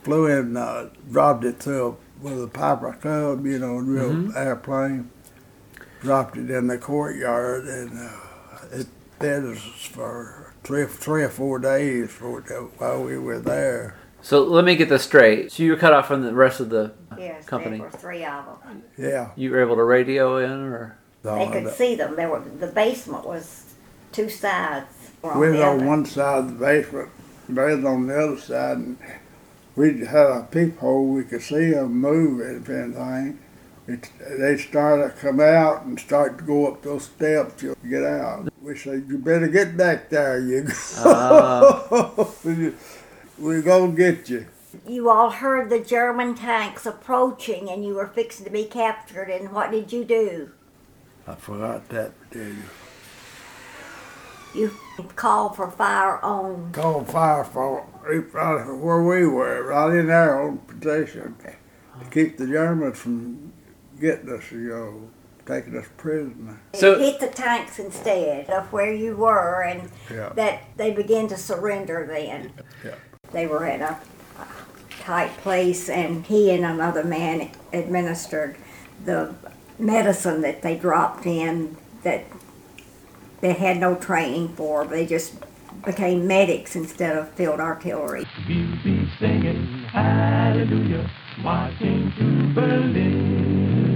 flew 0.04 0.26
in, 0.26 0.56
uh, 0.56 0.90
dropped 1.10 1.44
it 1.44 1.58
through 1.58 1.96
with 2.20 2.42
a 2.42 2.46
Piper 2.46 2.92
Cub, 3.00 3.44
you 3.44 3.58
know, 3.58 3.76
real 3.76 4.36
airplane. 4.36 5.10
Dropped 6.00 6.36
it 6.36 6.50
in 6.50 6.68
the 6.68 6.78
courtyard, 6.78 7.64
and 7.64 7.98
uh, 7.98 8.66
it 8.72 8.86
fed 9.18 9.44
us 9.44 9.58
for 9.58 10.39
three, 10.70 10.86
three 10.86 11.22
or 11.24 11.28
four 11.28 11.58
days 11.58 12.10
for, 12.10 12.40
while 12.78 13.02
we 13.02 13.18
were 13.18 13.40
there. 13.40 13.96
So 14.22 14.44
let 14.44 14.64
me 14.64 14.76
get 14.76 14.88
this 14.88 15.02
straight. 15.02 15.50
So 15.50 15.64
you 15.64 15.72
were 15.72 15.76
cut 15.76 15.92
off 15.92 16.06
from 16.06 16.22
the 16.22 16.32
rest 16.32 16.60
of 16.60 16.70
the. 16.70 16.92
Yes, 17.18 17.44
Company. 17.44 17.78
there 17.78 17.86
were 17.86 17.90
three 17.90 18.24
of 18.24 18.44
them. 18.44 18.82
Yeah. 18.96 19.30
You 19.34 19.50
were 19.50 19.60
able 19.60 19.76
to 19.76 19.82
radio 19.82 20.38
in, 20.38 20.50
or 20.50 20.96
They 21.22 21.48
could 21.50 21.72
see 21.74 21.96
them. 21.96 22.14
There 22.14 22.30
were 22.30 22.40
the 22.40 22.68
basement 22.68 23.26
was 23.26 23.74
two 24.12 24.28
sides. 24.28 24.86
were 25.22 25.38
We 25.38 25.48
on 25.48 25.52
was 25.52 25.60
on 25.62 25.86
one 25.86 26.06
side 26.06 26.38
of 26.38 26.58
the 26.58 26.64
basement, 26.64 27.10
they 27.48 27.74
was 27.74 27.84
on 27.84 28.06
the 28.06 28.24
other 28.24 28.38
side, 28.38 28.76
and 28.76 28.98
we 29.74 30.06
had 30.06 30.26
a 30.26 30.48
peephole. 30.50 31.08
We 31.08 31.24
could 31.24 31.42
see 31.42 31.72
them 31.72 32.00
move 32.00 32.40
if 32.40 32.68
anything. 32.70 33.40
It, 33.88 34.08
they 34.38 34.56
started 34.56 35.14
to 35.14 35.20
come 35.20 35.40
out 35.40 35.84
and 35.84 35.98
start 35.98 36.38
to 36.38 36.44
go 36.44 36.68
up 36.72 36.82
those 36.82 37.06
steps 37.06 37.60
to 37.60 37.74
get 37.88 38.04
out. 38.04 38.49
We 38.62 38.76
said, 38.76 39.06
"You 39.08 39.18
better 39.18 39.48
get 39.48 39.76
back 39.76 40.10
there, 40.10 40.38
you." 40.38 40.68
Ah. 40.98 42.30
We're 43.38 43.62
gonna 43.62 43.92
get 43.92 44.28
you. 44.28 44.46
You 44.86 45.08
all 45.08 45.30
heard 45.30 45.70
the 45.70 45.80
German 45.80 46.34
tanks 46.34 46.84
approaching, 46.84 47.70
and 47.70 47.84
you 47.84 47.94
were 47.94 48.06
fixing 48.06 48.44
to 48.44 48.50
be 48.50 48.64
captured. 48.64 49.30
And 49.30 49.52
what 49.52 49.70
did 49.70 49.92
you 49.92 50.04
do? 50.04 50.50
I 51.26 51.34
forgot 51.34 51.88
that, 51.88 52.12
did 52.30 52.56
you? 52.56 52.62
You 54.54 54.70
called 55.16 55.56
for 55.56 55.70
fire 55.70 56.22
on. 56.24 56.72
Called 56.72 57.08
fire 57.08 57.44
for 57.44 57.86
right 58.02 58.66
where 58.76 59.02
we 59.02 59.26
were, 59.26 59.64
right 59.68 59.94
in 59.94 60.10
our 60.10 60.42
own 60.42 60.58
position, 60.58 61.36
to 61.42 62.10
keep 62.10 62.36
the 62.36 62.46
Germans 62.46 62.98
from 62.98 63.52
getting 64.00 64.30
us, 64.30 64.50
you 64.50 64.68
know, 64.68 65.10
taking 65.50 65.76
us 65.76 65.86
prisoner. 65.96 66.60
So- 66.74 66.98
hit 66.98 67.20
the 67.20 67.26
tanks 67.26 67.78
instead 67.78 68.48
of 68.50 68.72
where 68.72 68.92
you 68.92 69.16
were, 69.16 69.62
and 69.62 69.90
Yeah. 70.12 70.30
that 70.36 70.62
they 70.76 70.92
began 70.92 71.28
to 71.28 71.36
surrender. 71.36 72.06
Then 72.08 72.52
Yeah. 72.84 72.94
they 73.32 73.46
were 73.46 73.66
in 73.66 73.82
a 73.82 73.98
tight 75.00 75.36
place, 75.38 75.88
and 75.88 76.24
he 76.26 76.50
and 76.50 76.64
another 76.64 77.02
man 77.04 77.48
administered 77.72 78.56
the 79.04 79.34
medicine 79.78 80.42
that 80.42 80.62
they 80.62 80.76
dropped 80.76 81.26
in 81.26 81.76
that 82.02 82.24
they 83.40 83.54
had 83.54 83.78
no 83.78 83.94
training 83.94 84.48
for. 84.56 84.84
They 84.84 85.06
just 85.06 85.34
became 85.84 86.26
medics 86.26 86.76
instead 86.76 87.16
of 87.16 87.30
field 87.30 87.58
artillery. 87.58 88.24
We'll 88.46 88.76
be 88.84 89.08
singing 89.18 89.84
hallelujah, 89.90 91.10
marching 91.42 92.12
to 92.18 92.54
Berlin. 92.54 93.89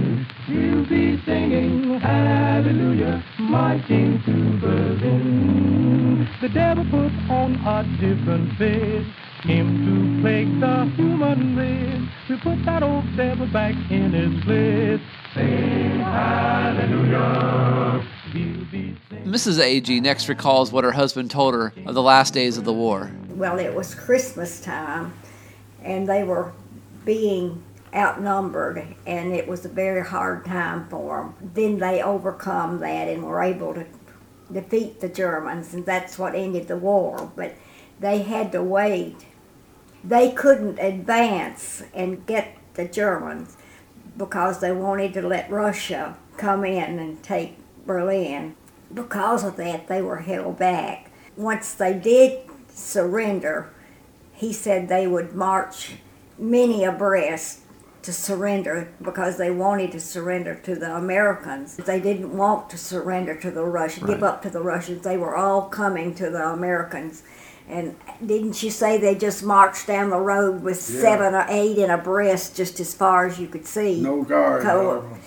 We'll 0.47 0.85
be 0.85 1.19
singing 1.25 1.99
hallelujah, 1.99 3.23
marching 3.39 4.21
to 4.25 4.57
Berlin. 4.59 6.29
The 6.39 6.49
devil 6.49 6.85
put 6.85 7.11
on 7.31 7.55
a 7.65 7.83
different 7.99 8.55
face, 8.59 9.07
came 9.41 9.83
to 9.85 10.21
plague 10.21 10.59
the 10.59 10.85
human 10.95 11.55
race. 11.55 12.07
We 12.29 12.37
put 12.37 12.63
that 12.65 12.83
old 12.83 13.05
devil 13.17 13.47
back 13.47 13.73
in 13.89 14.13
his 14.13 14.43
place. 14.43 15.01
Sing 15.33 15.99
hallelujah. 16.01 18.05
We'll 18.31 18.65
be. 18.65 18.95
Mrs. 19.23 19.59
Agee 19.59 19.99
next 19.99 20.29
recalls 20.29 20.71
what 20.71 20.83
her 20.83 20.91
husband 20.91 21.31
told 21.31 21.55
her 21.55 21.73
of 21.87 21.95
the 21.95 22.03
last 22.03 22.35
days 22.35 22.59
of 22.59 22.65
the 22.65 22.73
war. 22.73 23.09
well, 23.29 23.57
it 23.57 23.73
was 23.73 23.95
Christmas 23.95 24.61
time, 24.61 25.11
and 25.81 26.07
they 26.07 26.23
were 26.23 26.51
being 27.03 27.63
outnumbered, 27.95 28.95
and 29.05 29.33
it 29.33 29.47
was 29.47 29.65
a 29.65 29.69
very 29.69 30.05
hard 30.05 30.45
time 30.45 30.87
for 30.89 31.33
them. 31.39 31.51
Then 31.53 31.79
they 31.79 32.01
overcome 32.01 32.79
that 32.79 33.07
and 33.07 33.23
were 33.23 33.41
able 33.41 33.73
to 33.73 33.85
defeat 34.51 34.99
the 34.99 35.09
Germans, 35.09 35.73
and 35.73 35.85
that's 35.85 36.19
what 36.19 36.35
ended 36.35 36.67
the 36.67 36.77
war. 36.77 37.31
But 37.35 37.55
they 37.99 38.23
had 38.23 38.51
to 38.51 38.61
wait. 38.61 39.25
They 40.03 40.31
couldn't 40.31 40.79
advance 40.79 41.83
and 41.93 42.25
get 42.25 42.57
the 42.73 42.85
Germans 42.85 43.57
because 44.17 44.59
they 44.59 44.71
wanted 44.71 45.13
to 45.13 45.21
let 45.21 45.49
Russia 45.49 46.17
come 46.37 46.63
in 46.65 46.99
and 46.99 47.23
take 47.23 47.57
Berlin. 47.85 48.55
Because 48.93 49.43
of 49.43 49.55
that, 49.57 49.87
they 49.87 50.01
were 50.01 50.17
held 50.17 50.59
back. 50.59 51.11
Once 51.35 51.73
they 51.73 51.93
did 51.93 52.39
surrender, 52.69 53.71
he 54.33 54.53
said 54.53 54.87
they 54.87 55.07
would 55.07 55.33
march 55.33 55.93
many 56.37 56.83
abreast 56.83 57.61
to 58.05 58.13
surrender 58.13 58.87
because 59.01 59.37
they 59.37 59.49
wanted 59.51 59.91
to 59.91 59.99
surrender 59.99 60.55
to 60.55 60.75
the 60.75 60.95
Americans. 60.95 61.75
They 61.77 61.99
didn't 61.99 62.35
want 62.37 62.69
to 62.69 62.77
surrender 62.77 63.35
to 63.35 63.51
the 63.51 63.63
Russians, 63.63 64.05
give 64.07 64.23
up 64.23 64.41
to 64.43 64.49
the 64.49 64.61
Russians. 64.61 65.03
They 65.03 65.17
were 65.17 65.35
all 65.35 65.63
coming 65.63 66.13
to 66.15 66.29
the 66.29 66.47
Americans. 66.49 67.23
And 67.67 67.95
didn't 68.23 68.61
you 68.61 68.69
say 68.69 68.97
they 68.99 69.15
just 69.15 69.43
marched 69.43 69.87
down 69.87 70.11
the 70.11 70.19
road 70.19 70.61
with 70.61 70.87
Yeah. 70.89 71.01
seven 71.01 71.33
or 71.33 71.45
eight 71.49 71.77
in 71.79 71.89
abreast 71.89 72.55
just 72.55 72.79
as 72.79 72.93
far 72.93 73.25
as 73.25 73.39
you 73.39 73.47
could 73.47 73.65
see? 73.65 74.01
No 74.01 74.21
guard. 74.23 74.61
Co- 74.61 74.89
on 74.91 74.97
'em. 74.97 75.19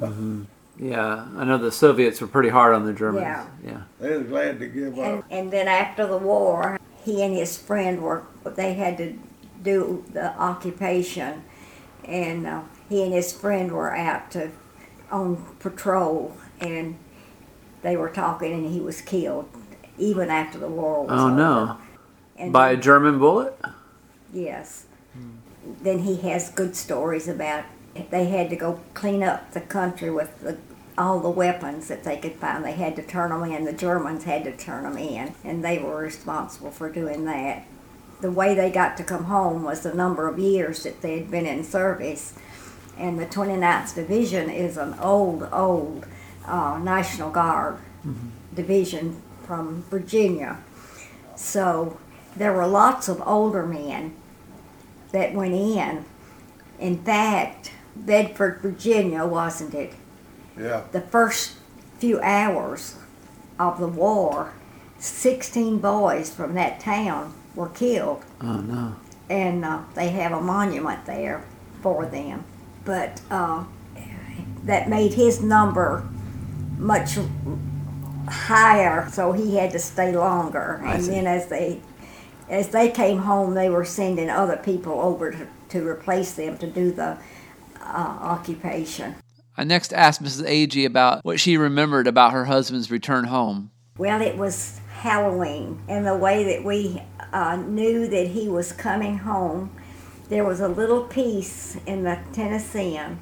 Mm-hmm. 0.00 0.42
Yeah, 0.78 1.26
I 1.36 1.44
know 1.44 1.58
the 1.58 1.72
Soviets 1.72 2.20
were 2.20 2.26
pretty 2.28 2.48
hard 2.48 2.74
on 2.74 2.86
the 2.86 2.92
Germans. 2.92 3.22
Yeah. 3.24 3.46
yeah. 3.64 3.80
They 4.00 4.16
was 4.16 4.26
glad 4.28 4.58
to 4.60 4.66
give 4.68 4.96
And, 4.96 5.18
up. 5.18 5.24
and 5.30 5.50
then 5.52 5.66
after 5.68 6.06
the 6.06 6.16
war, 6.16 6.78
he 7.04 7.22
and 7.22 7.34
his 7.36 7.58
friend 7.58 8.00
were, 8.00 8.22
they 8.44 8.74
had 8.74 8.96
to 8.98 9.14
do 9.62 10.04
the 10.12 10.36
occupation. 10.38 11.42
And 12.04 12.46
uh, 12.46 12.62
he 12.88 13.02
and 13.02 13.12
his 13.12 13.32
friend 13.32 13.70
were 13.72 13.94
out 13.94 14.30
to, 14.32 14.50
on 15.10 15.44
patrol 15.60 16.36
and 16.60 16.96
they 17.82 17.96
were 17.96 18.08
talking 18.08 18.52
and 18.52 18.72
he 18.72 18.80
was 18.80 19.00
killed 19.00 19.48
even 19.98 20.30
after 20.30 20.58
the 20.58 20.68
war 20.68 21.02
was 21.04 21.20
Oh 21.20 21.26
over. 21.26 21.36
no! 21.36 21.78
And 22.36 22.52
By 22.52 22.70
a 22.70 22.76
German 22.76 23.18
bullet? 23.18 23.58
Yes. 24.32 24.86
Then 25.82 26.00
he 26.00 26.16
has 26.28 26.50
good 26.50 26.74
stories 26.74 27.28
about 27.28 27.64
they 28.10 28.24
had 28.26 28.48
to 28.50 28.56
go 28.56 28.80
clean 28.94 29.22
up 29.22 29.52
the 29.52 29.60
country 29.60 30.10
with 30.10 30.40
the, 30.40 30.56
all 30.96 31.20
the 31.20 31.28
weapons 31.28 31.88
that 31.88 32.04
they 32.04 32.16
could 32.16 32.34
find. 32.36 32.64
They 32.64 32.72
had 32.72 32.96
to 32.96 33.02
turn 33.02 33.30
them 33.30 33.44
in. 33.44 33.64
The 33.64 33.72
Germans 33.72 34.24
had 34.24 34.44
to 34.44 34.56
turn 34.56 34.84
them 34.84 34.96
in, 34.96 35.34
and 35.44 35.62
they 35.62 35.78
were 35.78 35.98
responsible 35.98 36.70
for 36.70 36.90
doing 36.90 37.26
that. 37.26 37.64
The 38.22 38.30
way 38.30 38.54
they 38.54 38.70
got 38.70 38.96
to 38.96 39.04
come 39.04 39.24
home 39.24 39.64
was 39.64 39.82
the 39.82 39.92
number 39.92 40.28
of 40.28 40.38
years 40.38 40.84
that 40.84 41.02
they 41.02 41.18
had 41.18 41.30
been 41.30 41.44
in 41.44 41.64
service. 41.64 42.34
And 42.96 43.18
the 43.18 43.26
29th 43.26 43.94
Division 43.94 44.48
is 44.48 44.76
an 44.76 44.94
old, 45.00 45.48
old 45.52 46.06
uh, 46.46 46.78
National 46.82 47.30
Guard 47.30 47.78
division 48.54 49.20
from 49.44 49.82
Virginia. 49.90 50.58
So 51.36 51.98
there 52.36 52.52
were 52.52 52.66
lots 52.66 53.08
of 53.08 53.22
older 53.26 53.66
men 53.66 54.14
that 55.10 55.34
went 55.34 55.54
in. 55.54 56.04
In 56.78 56.98
fact, 57.02 57.72
Bedford, 57.94 58.60
Virginia, 58.62 59.26
wasn't 59.26 59.74
it? 59.74 59.94
Yeah. 60.58 60.82
The 60.92 61.00
first 61.00 61.56
few 61.98 62.20
hours 62.20 62.96
of 63.58 63.78
the 63.78 63.88
war, 63.88 64.52
16 64.98 65.78
boys 65.78 66.32
from 66.32 66.54
that 66.54 66.80
town 66.80 67.34
were 67.54 67.68
killed, 67.68 68.24
Oh 68.40 68.60
no! 68.60 68.96
and 69.30 69.64
uh, 69.64 69.80
they 69.94 70.08
have 70.10 70.32
a 70.32 70.40
monument 70.40 71.04
there 71.06 71.44
for 71.80 72.06
them. 72.06 72.44
But 72.84 73.20
uh, 73.30 73.64
that 74.64 74.88
made 74.88 75.14
his 75.14 75.42
number 75.42 76.06
much 76.78 77.16
higher, 78.28 79.08
so 79.10 79.32
he 79.32 79.56
had 79.56 79.70
to 79.72 79.78
stay 79.78 80.16
longer. 80.16 80.80
I 80.84 80.94
And 80.94 81.04
see. 81.04 81.10
then 81.12 81.26
as 81.26 81.48
they 81.48 81.80
as 82.48 82.68
they 82.68 82.90
came 82.90 83.18
home, 83.18 83.54
they 83.54 83.70
were 83.70 83.84
sending 83.84 84.28
other 84.28 84.56
people 84.56 85.00
over 85.00 85.30
to, 85.30 85.46
to 85.70 85.86
replace 85.88 86.32
them 86.32 86.58
to 86.58 86.66
do 86.66 86.90
the 86.92 87.16
uh, 87.80 88.18
occupation. 88.20 89.14
I 89.56 89.64
next 89.64 89.92
asked 89.94 90.22
Mrs. 90.22 90.44
Agee 90.46 90.84
about 90.84 91.24
what 91.24 91.40
she 91.40 91.56
remembered 91.56 92.06
about 92.06 92.32
her 92.32 92.46
husband's 92.46 92.90
return 92.90 93.24
home. 93.24 93.70
Well, 93.96 94.20
it 94.20 94.36
was 94.36 94.80
Halloween, 95.02 95.82
and 95.88 96.06
the 96.06 96.14
way 96.14 96.44
that 96.44 96.62
we 96.62 97.02
uh, 97.32 97.56
knew 97.56 98.06
that 98.06 98.28
he 98.28 98.48
was 98.48 98.70
coming 98.70 99.18
home, 99.18 99.72
there 100.28 100.44
was 100.44 100.60
a 100.60 100.68
little 100.68 101.02
piece 101.02 101.76
in 101.86 102.04
the 102.04 102.20
Tennessean 102.32 103.18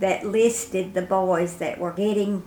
that 0.00 0.26
listed 0.26 0.92
the 0.92 1.00
boys 1.00 1.56
that 1.56 1.78
were 1.78 1.94
getting 1.94 2.42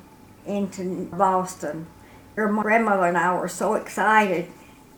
into 0.45 1.06
Boston. 1.08 1.88
Her 2.36 2.50
grandmother 2.50 3.08
and 3.08 3.17
I 3.17 3.36
were 3.36 3.47
so 3.47 3.74
excited 3.74 4.47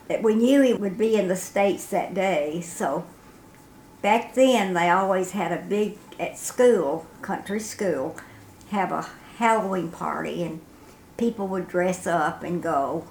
that 0.09 0.21
we 0.21 0.35
knew 0.35 0.59
he 0.61 0.73
would 0.73 0.97
be 0.97 1.15
in 1.15 1.29
the 1.29 1.37
States 1.37 1.85
that 1.85 2.13
day. 2.13 2.59
So 2.59 3.05
back 4.01 4.35
then, 4.35 4.73
they 4.73 4.89
always 4.89 5.31
had 5.31 5.53
a 5.53 5.63
big, 5.63 5.97
at 6.19 6.37
school, 6.37 7.07
country 7.21 7.61
school, 7.61 8.17
have 8.71 8.91
a 8.91 9.07
Halloween 9.37 9.89
party, 9.89 10.43
and 10.43 10.59
people 11.15 11.47
would 11.47 11.69
dress 11.69 12.05
up 12.05 12.43
and 12.43 12.61
go. 12.61 13.07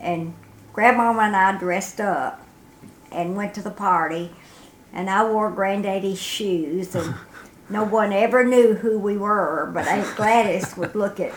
And 0.00 0.34
Grandmama 0.72 1.22
and 1.22 1.36
I 1.36 1.58
dressed 1.58 2.00
up 2.00 2.44
and 3.10 3.36
went 3.36 3.54
to 3.54 3.62
the 3.62 3.70
party, 3.70 4.30
and 4.92 5.08
I 5.10 5.24
wore 5.28 5.50
Granddaddy's 5.50 6.20
shoes, 6.20 6.94
and 6.94 7.14
no 7.68 7.84
one 7.84 8.12
ever 8.12 8.44
knew 8.44 8.74
who 8.74 8.98
we 8.98 9.16
were, 9.16 9.70
but 9.72 9.88
Aunt 9.88 10.16
Gladys 10.16 10.76
would 10.76 10.94
look 10.94 11.18
at 11.20 11.32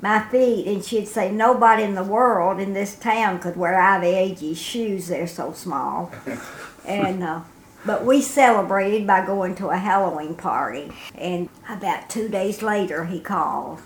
my 0.00 0.20
feet 0.28 0.66
and 0.66 0.84
she'd 0.84 1.08
say, 1.08 1.30
Nobody 1.30 1.82
in 1.82 1.94
the 1.94 2.04
world 2.04 2.60
in 2.60 2.72
this 2.72 2.94
town 2.96 3.40
could 3.40 3.56
wear 3.56 3.80
Ivy 3.80 4.14
Agee's 4.14 4.58
shoes, 4.58 5.08
they're 5.08 5.26
so 5.26 5.52
small. 5.52 6.12
and 6.86 7.22
uh, 7.22 7.40
but 7.84 8.04
we 8.04 8.20
celebrated 8.20 9.06
by 9.06 9.24
going 9.24 9.54
to 9.56 9.68
a 9.68 9.76
Halloween 9.76 10.34
party, 10.34 10.92
and 11.14 11.48
about 11.68 12.10
two 12.10 12.28
days 12.28 12.62
later 12.62 13.04
he 13.06 13.20
called, 13.20 13.80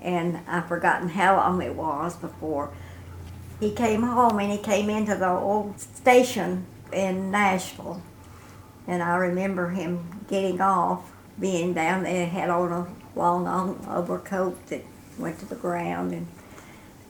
and 0.00 0.40
I've 0.46 0.66
forgotten 0.66 1.10
how 1.10 1.36
long 1.36 1.60
it 1.62 1.74
was 1.74 2.16
before 2.16 2.70
he 3.60 3.70
came 3.72 4.02
home, 4.02 4.38
and 4.40 4.50
he 4.50 4.58
came 4.58 4.88
into 4.90 5.14
the 5.14 5.28
old 5.28 5.78
station 5.78 6.66
in 6.92 7.30
Nashville, 7.30 8.02
and 8.86 9.02
I 9.02 9.16
remember 9.16 9.68
him 9.68 10.24
getting 10.28 10.60
off, 10.60 11.12
being 11.38 11.74
down 11.74 12.02
there, 12.04 12.26
had 12.26 12.50
on 12.50 12.72
a 12.72 12.86
long 13.18 13.46
on- 13.46 13.86
overcoat 13.88 14.66
that 14.68 14.82
went 15.18 15.38
to 15.40 15.46
the 15.46 15.54
ground, 15.54 16.12
and 16.12 16.26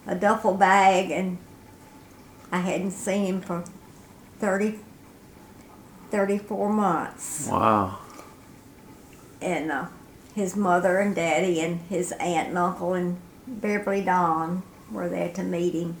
a 0.05 0.15
duffel 0.15 0.53
bag, 0.55 1.09
and 1.09 1.37
I 2.51 2.59
hadn't 2.59 2.91
seen 2.91 3.25
him 3.25 3.41
for 3.41 3.63
30, 4.39 4.79
34 6.09 6.73
months. 6.73 7.47
Wow! 7.49 7.99
And 9.41 9.71
uh, 9.71 9.85
his 10.35 10.55
mother 10.55 10.99
and 10.99 11.15
daddy 11.15 11.61
and 11.61 11.79
his 11.81 12.11
aunt 12.13 12.49
and 12.49 12.57
uncle 12.57 12.93
and 12.93 13.17
Beverly 13.47 14.01
Dawn 14.01 14.63
were 14.91 15.09
there 15.09 15.31
to 15.33 15.43
meet 15.43 15.73
him. 15.73 15.97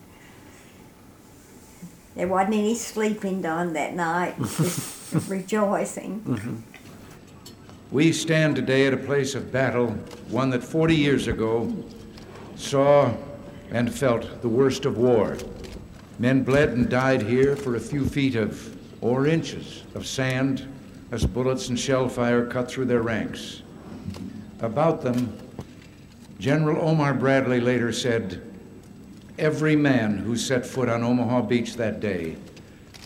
There 2.15 2.27
wasn't 2.27 2.55
any 2.55 2.75
sleeping 2.75 3.41
done 3.41 3.73
that 3.73 3.95
night, 3.95 4.35
just 4.57 5.29
rejoicing. 5.29 6.21
Mm-hmm. 6.21 6.55
We 7.91 8.11
stand 8.11 8.55
today 8.55 8.87
at 8.87 8.93
a 8.93 8.97
place 8.97 9.35
of 9.35 9.51
battle, 9.51 9.91
one 10.29 10.49
that 10.51 10.63
40 10.63 10.95
years 10.95 11.27
ago 11.27 11.73
saw 12.55 13.13
and 13.71 13.93
felt 13.93 14.41
the 14.41 14.49
worst 14.49 14.85
of 14.85 14.97
war. 14.97 15.37
Men 16.19 16.43
bled 16.43 16.69
and 16.69 16.89
died 16.89 17.21
here 17.21 17.55
for 17.55 17.75
a 17.75 17.79
few 17.79 18.05
feet 18.05 18.35
of, 18.35 18.77
or 19.01 19.25
inches, 19.25 19.83
of 19.95 20.05
sand 20.05 20.67
as 21.11 21.25
bullets 21.25 21.69
and 21.69 21.79
shell 21.79 22.07
fire 22.07 22.45
cut 22.45 22.69
through 22.69 22.85
their 22.85 23.01
ranks. 23.01 23.61
About 24.59 25.01
them, 25.01 25.37
General 26.39 26.81
Omar 26.81 27.13
Bradley 27.13 27.59
later 27.59 27.91
said, 27.91 28.50
Every 29.39 29.75
man 29.75 30.17
who 30.17 30.35
set 30.35 30.65
foot 30.65 30.89
on 30.89 31.03
Omaha 31.03 31.43
Beach 31.43 31.75
that 31.75 31.99
day 31.99 32.35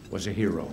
was 0.10 0.28
a 0.28 0.32
hero. 0.32 0.70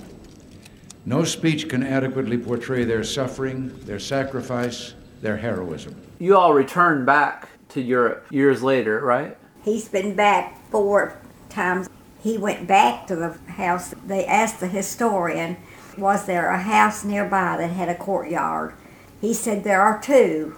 No 1.04 1.24
speech 1.24 1.68
can 1.68 1.82
adequately 1.82 2.38
portray 2.38 2.84
their 2.84 3.04
suffering, 3.04 3.76
their 3.84 3.98
sacrifice, 3.98 4.94
their 5.20 5.36
heroism. 5.36 6.00
You 6.18 6.36
all 6.36 6.54
returned 6.54 7.06
back 7.06 7.48
to 7.70 7.80
Europe 7.80 8.26
years 8.30 8.62
later, 8.62 9.00
right? 9.00 9.36
He's 9.62 9.88
been 9.88 10.14
back 10.14 10.58
four 10.70 11.18
times. 11.48 11.88
He 12.22 12.38
went 12.38 12.66
back 12.66 13.06
to 13.08 13.16
the 13.16 13.36
house. 13.52 13.94
They 14.06 14.24
asked 14.24 14.60
the 14.60 14.68
historian, 14.68 15.56
was 15.98 16.24
there 16.24 16.48
a 16.48 16.58
house 16.58 17.04
nearby 17.04 17.56
that 17.58 17.70
had 17.70 17.88
a 17.88 17.94
courtyard? 17.94 18.74
He 19.20 19.34
said 19.34 19.64
there 19.64 19.82
are 19.82 20.00
two. 20.00 20.56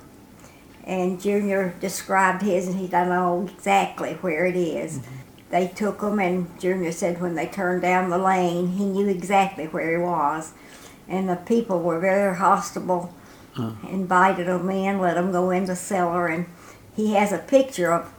And 0.85 1.21
Junior 1.21 1.75
described 1.81 2.43
his, 2.43 2.69
and 2.69 2.77
he 2.77 2.87
don't 2.87 3.09
know 3.09 3.49
exactly 3.51 4.15
where 4.15 4.47
it 4.47 4.57
is. 4.57 4.99
Mm-hmm. 4.99 5.15
They 5.51 5.69
took 5.69 6.03
him, 6.03 6.19
and 6.19 6.61
Junior 6.61 6.93
said 6.93 7.21
when 7.21 7.35
they 7.35 7.47
turned 7.47 7.83
down 7.83 8.11
the 8.11 8.19
lane, 8.19 8.73
he 8.73 8.85
knew 8.85 9.09
exactly 9.09 9.67
where 9.67 9.97
he 9.97 10.03
was. 10.03 10.53
And 11.09 11.29
the 11.29 11.37
people 11.37 11.81
were 11.81 12.01
very 12.01 12.37
hospitable, 12.37 13.15
invited 13.89 14.47
him 14.47 14.69
in, 14.69 14.99
let 14.99 15.17
him 15.17 15.33
go 15.33 15.51
in 15.51 15.67
the 15.67 15.77
cellar, 15.77 16.27
and 16.27 16.47
he 16.95 17.15
has 17.15 17.33
a 17.33 17.39
picture 17.39 17.93
of 17.93 18.13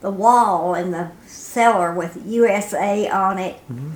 the 0.00 0.10
wall 0.10 0.74
in 0.74 0.90
the 0.90 1.12
cellar 1.26 1.94
with 1.94 2.20
USA 2.26 3.08
on 3.08 3.38
it. 3.38 3.56
Mm-hmm. 3.70 3.92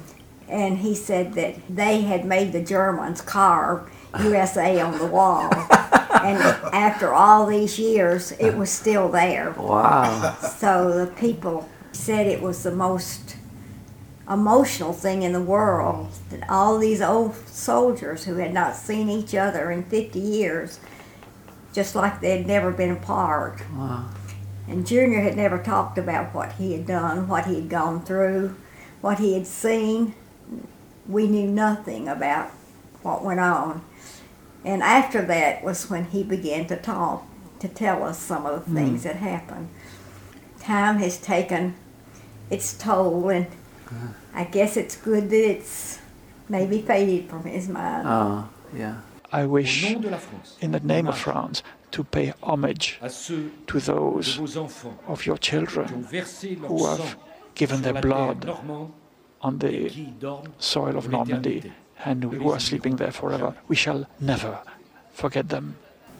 And 0.49 0.79
he 0.79 0.95
said 0.95 1.35
that 1.35 1.57
they 1.69 2.03
had 2.03 2.25
made 2.25 2.53
the 2.53 2.63
Germans 2.63 3.21
carve 3.21 3.91
USA 4.21 4.81
on 4.81 4.99
the 4.99 5.07
wall. 5.07 5.51
and 6.25 6.39
after 6.75 7.15
all 7.15 7.47
these 7.47 7.79
years, 7.79 8.33
it 8.33 8.57
was 8.57 8.71
still 8.71 9.09
there. 9.09 9.51
Wow! 9.53 10.37
So 10.37 11.05
the 11.05 11.13
people 11.13 11.69
said 11.93 12.27
it 12.27 12.43
was 12.43 12.63
the 12.63 12.73
most 12.73 13.37
emotional 14.29 14.93
thing 14.93 15.23
in 15.23 15.33
the 15.33 15.41
world 15.41 16.11
that 16.31 16.49
all 16.51 16.79
these 16.79 17.01
old 17.01 17.35
soldiers 17.47 18.25
who 18.25 18.37
had 18.37 18.53
not 18.53 18.77
seen 18.77 19.09
each 19.09 19.35
other 19.35 19.71
in 19.71 19.83
50 19.85 20.19
years, 20.19 20.81
just 21.73 21.95
like 21.95 22.21
they 22.21 22.37
had 22.37 22.47
never 22.47 22.71
been 22.71 22.91
apart. 22.91 23.63
Wow. 23.75 24.11
And 24.69 24.87
Junior 24.87 25.23
had 25.23 25.37
never 25.37 25.59
talked 25.59 25.97
about 25.97 26.35
what 26.35 26.53
he 26.53 26.75
had 26.75 26.87
done, 26.87 27.27
what 27.27 27.47
he 27.47 27.55
had 27.55 27.71
gone 27.71 28.05
through, 28.05 28.55
what 29.01 29.19
he 29.19 29.33
had 29.33 29.47
seen. 29.47 30.15
We 31.07 31.27
knew 31.27 31.49
nothing 31.49 32.07
about 32.07 32.51
what 33.03 33.25
went 33.25 33.41
on. 33.41 33.83
And 34.69 34.83
after 34.83 35.25
that 35.25 35.65
was 35.65 35.89
when 35.89 36.05
he 36.05 36.23
began 36.23 36.67
to 36.67 36.77
talk, 36.77 37.27
to 37.61 37.69
tell 37.69 38.05
us 38.05 38.19
some 38.19 38.45
of 38.45 38.53
the 38.53 38.61
mm-hmm. 38.61 38.77
things 38.77 39.03
that 39.05 39.17
happened. 39.17 39.71
Time 40.61 40.99
has 40.99 41.17
taken 41.17 41.75
its 42.51 42.77
toll, 42.77 43.31
and 43.31 43.47
uh-huh. 43.47 44.09
I 44.35 44.45
guess 44.45 44.77
it's 44.77 44.95
good 44.95 45.31
that 45.31 45.45
it's 45.55 46.01
maybe 46.51 46.83
faded 46.83 47.31
from 47.31 47.45
his 47.45 47.67
mind. 47.67 48.07
Oh, 48.07 48.51
yeah. 48.77 49.01
I 49.33 49.47
wish, 49.47 49.85
in 50.61 50.73
the 50.73 50.81
name 50.81 51.07
of 51.09 51.17
France, 51.17 51.63
to 51.93 52.05
pay 52.05 52.35
homage 52.43 53.01
to 53.69 53.81
those 53.81 54.39
of 55.07 55.25
your 55.25 55.39
children 55.39 56.05
who 56.69 56.85
have 56.87 57.17
given 57.55 57.81
their 57.81 58.01
blood 58.03 58.41
on 59.41 59.59
the 59.61 59.91
soil 60.59 60.99
of 60.99 61.09
Normandy 61.09 61.73
and 62.05 62.23
who 62.23 62.51
are 62.51 62.61
sleeping 62.61 62.97
there 62.97 63.13
forever. 63.13 63.55
We 63.69 63.77
shall 63.77 64.07
never 64.21 64.61
forget 65.13 65.49
them. 65.49 65.77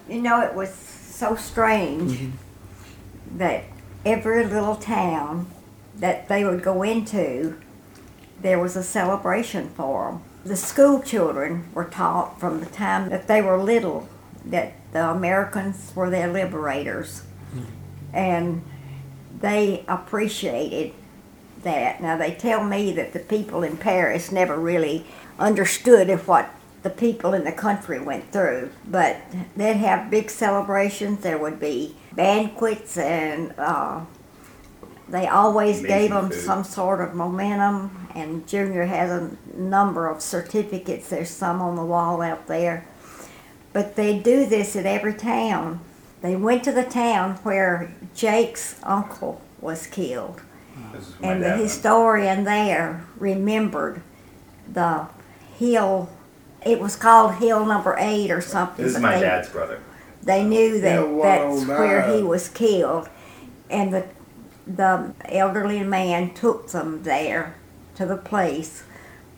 You 0.09 0.23
know, 0.23 0.41
it 0.41 0.55
was 0.55 0.73
so 0.73 1.37
strange 1.37 2.13
mm-hmm. 2.13 3.39
that 3.39 3.65
every 4.05 4.45
little 4.45 4.77
town 4.77 5.51
that 5.97 6.29
they 6.29 6.45
would 6.45 6.63
go 6.63 6.83
into, 6.83 7.59
there 8.41 8.59
was 8.59 8.77
a 8.77 8.83
celebration 8.83 9.71
for 9.71 10.13
them. 10.13 10.23
The 10.45 10.57
school 10.57 11.03
children 11.03 11.69
were 11.75 11.85
taught 11.85 12.41
from 12.41 12.61
the 12.61 12.67
time 12.67 13.11
that 13.11 13.27
they 13.27 13.43
were 13.43 13.59
little 13.59 14.09
that 14.45 14.73
the 14.93 15.11
Americans 15.11 15.93
were 15.95 16.09
their 16.09 16.33
liberators. 16.33 17.23
Mm-hmm. 17.55 17.65
And 18.15 18.63
they 19.41 19.85
appreciated 19.89 20.95
that. 21.63 22.01
Now, 22.01 22.17
they 22.17 22.35
tell 22.35 22.65
me 22.65 22.93
that 22.93 23.13
the 23.13 23.19
people 23.19 23.63
in 23.63 23.77
Paris 23.77 24.33
never 24.33 24.59
really 24.59 25.07
understood 25.39 26.11
of 26.11 26.27
what 26.27 26.55
the 26.83 26.91
people 26.91 27.35
in 27.35 27.45
the 27.45 27.53
country 27.53 27.99
went 27.99 28.31
through, 28.33 28.71
but 28.87 29.17
they'd 29.57 29.75
have 29.75 30.11
big 30.11 30.31
celebrations. 30.31 31.21
There 31.21 31.39
would 31.39 31.59
be 31.59 31.97
banquets, 32.13 32.97
and 32.97 33.53
uh, 33.59 34.01
they 35.09 35.27
always 35.27 35.83
gave 35.83 36.11
them 36.11 36.31
some 36.33 36.65
sort 36.65 37.01
of 37.01 37.15
momentum. 37.15 38.09
And 38.15 38.47
Junior 38.47 38.87
has 38.87 39.11
a 39.11 39.37
number 39.57 40.09
of 40.09 40.23
certificates. 40.23 41.09
There's 41.09 41.31
some 41.31 41.61
on 41.61 41.77
the 41.77 41.85
wall 41.85 42.23
out 42.23 42.47
there. 42.47 42.87
But 43.73 43.97
they 43.97 44.19
do 44.19 44.47
this 44.47 44.77
at 44.77 44.87
every 44.87 45.15
town. 45.15 45.81
They 46.21 46.37
went 46.37 46.65
to 46.65 46.73
the 46.73 46.85
town 46.85 47.37
where 47.43 47.93
Jake's 48.15 48.77
uncle 48.83 49.41
was 49.61 49.87
killed. 49.87 50.43
And 51.23 51.43
the 51.43 51.57
historian 51.57 52.45
there 52.45 53.05
remembered 53.19 54.03
the 54.73 55.07
hill, 55.59 56.09
it 56.65 56.81
was 56.81 56.97
called 56.97 57.35
Hill 57.37 57.65
Number 57.67 57.97
Eight 57.99 58.31
or 58.31 58.41
something. 58.41 58.85
This 58.85 58.95
is 58.97 59.01
my 59.01 59.15
they- 59.17 59.21
dad's 59.23 59.49
brother. 59.49 59.81
They 60.23 60.45
knew 60.45 60.81
that 60.81 60.93
Hill 60.93 61.23
that's 61.23 61.67
where 61.67 62.15
he 62.15 62.23
was 62.23 62.49
killed. 62.49 63.09
And 63.71 63.95
the, 63.95 64.07
the 64.67 65.13
elderly 65.25 65.83
man 65.85 66.35
took 66.35 66.71
them 66.71 67.03
there 67.05 67.55
to 67.95 68.05
the 68.05 68.17
place 68.17 68.83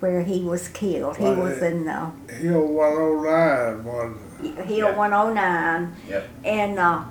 where 0.00 0.22
he 0.22 0.42
was 0.42 0.68
killed. 0.68 1.18
He 1.18 1.24
was 1.24 1.59
it- 1.59 1.72
in 1.74 1.87
uh, 1.88 2.11
Hill 2.28 2.66
109 2.66 3.85
was 3.85 4.66
Hill 4.66 4.94
109 4.96 5.94
Yep. 6.09 6.28
and 6.44 6.78
uh, 6.78 7.04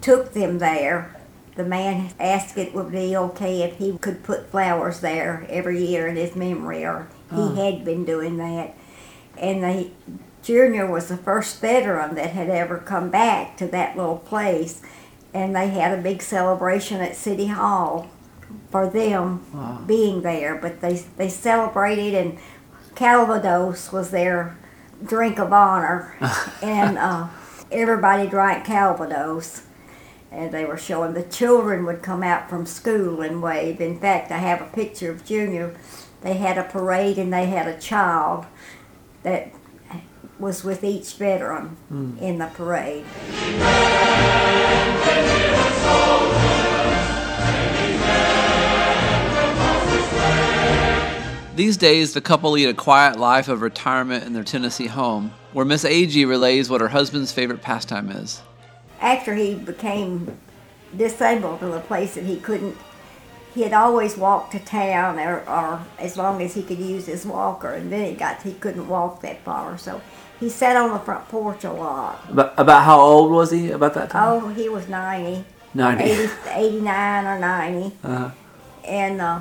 took 0.00 0.32
them 0.32 0.58
there. 0.58 1.10
The 1.56 1.64
man 1.64 2.10
asked 2.18 2.56
it 2.56 2.74
would 2.74 2.90
be 2.92 3.16
okay 3.16 3.62
if 3.62 3.76
he 3.78 3.98
could 3.98 4.22
put 4.22 4.50
flowers 4.50 5.00
there 5.00 5.46
every 5.48 5.84
year 5.84 6.06
in 6.08 6.16
his 6.16 6.34
memory, 6.34 6.84
or 6.84 7.08
he 7.34 7.60
had 7.60 7.84
been 7.84 8.04
doing 8.04 8.36
that. 8.38 8.74
And 9.36 9.62
the 9.62 9.90
junior 10.42 10.90
was 10.90 11.08
the 11.08 11.16
first 11.16 11.60
veteran 11.60 12.14
that 12.14 12.30
had 12.30 12.50
ever 12.50 12.78
come 12.78 13.10
back 13.10 13.56
to 13.56 13.66
that 13.68 13.96
little 13.96 14.18
place, 14.18 14.82
and 15.32 15.56
they 15.56 15.68
had 15.68 15.98
a 15.98 16.02
big 16.02 16.22
celebration 16.22 17.00
at 17.00 17.16
City 17.16 17.46
Hall 17.46 18.10
for 18.70 18.88
them 18.88 19.84
being 19.86 20.22
there. 20.22 20.54
But 20.54 20.80
they 20.80 21.04
they 21.16 21.28
celebrated, 21.28 22.14
and 22.14 22.38
Calvados 22.94 23.90
was 23.90 24.10
their 24.10 24.56
drink 25.04 25.38
of 25.38 25.52
honor, 25.52 26.14
and 26.62 26.98
uh, 26.98 27.28
everybody 27.72 28.28
drank 28.28 28.64
Calvados. 28.64 29.62
And 30.30 30.50
they 30.50 30.64
were 30.64 30.76
showing 30.76 31.14
the 31.14 31.22
children 31.22 31.84
would 31.86 32.02
come 32.02 32.24
out 32.24 32.50
from 32.50 32.66
school 32.66 33.20
and 33.20 33.40
wave. 33.40 33.80
In 33.80 34.00
fact, 34.00 34.32
I 34.32 34.38
have 34.38 34.60
a 34.60 34.64
picture 34.64 35.12
of 35.12 35.24
Junior. 35.24 35.76
They 36.24 36.34
had 36.34 36.56
a 36.56 36.64
parade 36.64 37.18
and 37.18 37.30
they 37.30 37.46
had 37.46 37.68
a 37.68 37.78
child 37.78 38.46
that 39.24 39.52
was 40.38 40.64
with 40.64 40.82
each 40.82 41.12
veteran 41.14 41.76
hmm. 41.88 42.16
in 42.18 42.38
the 42.38 42.46
parade. 42.46 43.04
These 51.56 51.76
days, 51.76 52.14
the 52.14 52.22
couple 52.22 52.52
lead 52.52 52.70
a 52.70 52.74
quiet 52.74 53.18
life 53.18 53.48
of 53.48 53.60
retirement 53.60 54.24
in 54.24 54.32
their 54.32 54.42
Tennessee 54.42 54.86
home, 54.86 55.30
where 55.52 55.66
Miss 55.66 55.84
Agee 55.84 56.26
relays 56.26 56.70
what 56.70 56.80
her 56.80 56.88
husband's 56.88 57.32
favorite 57.32 57.60
pastime 57.60 58.10
is. 58.10 58.40
after 58.98 59.34
he 59.34 59.54
became 59.54 60.38
disabled 60.96 61.60
to 61.60 61.66
the 61.66 61.80
place 61.80 62.14
that 62.14 62.24
he 62.24 62.40
couldn't, 62.40 62.76
he 63.54 63.62
had 63.62 63.72
always 63.72 64.16
walked 64.16 64.52
to 64.52 64.58
town 64.58 65.18
or, 65.18 65.40
or 65.48 65.80
as 65.98 66.16
long 66.16 66.42
as 66.42 66.54
he 66.54 66.62
could 66.62 66.78
use 66.78 67.06
his 67.06 67.24
walker, 67.24 67.70
and 67.72 67.90
then 67.92 68.04
he 68.08 68.14
got 68.14 68.42
he 68.42 68.52
couldn't 68.54 68.88
walk 68.88 69.20
that 69.22 69.42
far, 69.44 69.78
so 69.78 70.00
he 70.40 70.48
sat 70.48 70.76
on 70.76 70.90
the 70.92 70.98
front 70.98 71.28
porch 71.28 71.64
a 71.64 71.72
lot. 71.72 72.24
About, 72.28 72.54
about 72.58 72.82
how 72.84 73.00
old 73.00 73.30
was 73.30 73.50
he 73.52 73.70
about 73.70 73.94
that 73.94 74.10
time? 74.10 74.42
Oh, 74.42 74.48
he 74.48 74.68
was 74.68 74.88
90, 74.88 75.44
90. 75.74 76.02
80, 76.04 76.32
89 76.52 77.26
or 77.26 77.38
90, 77.38 77.96
Uh-huh. 78.02 78.30
and 78.84 79.20
uh, 79.20 79.40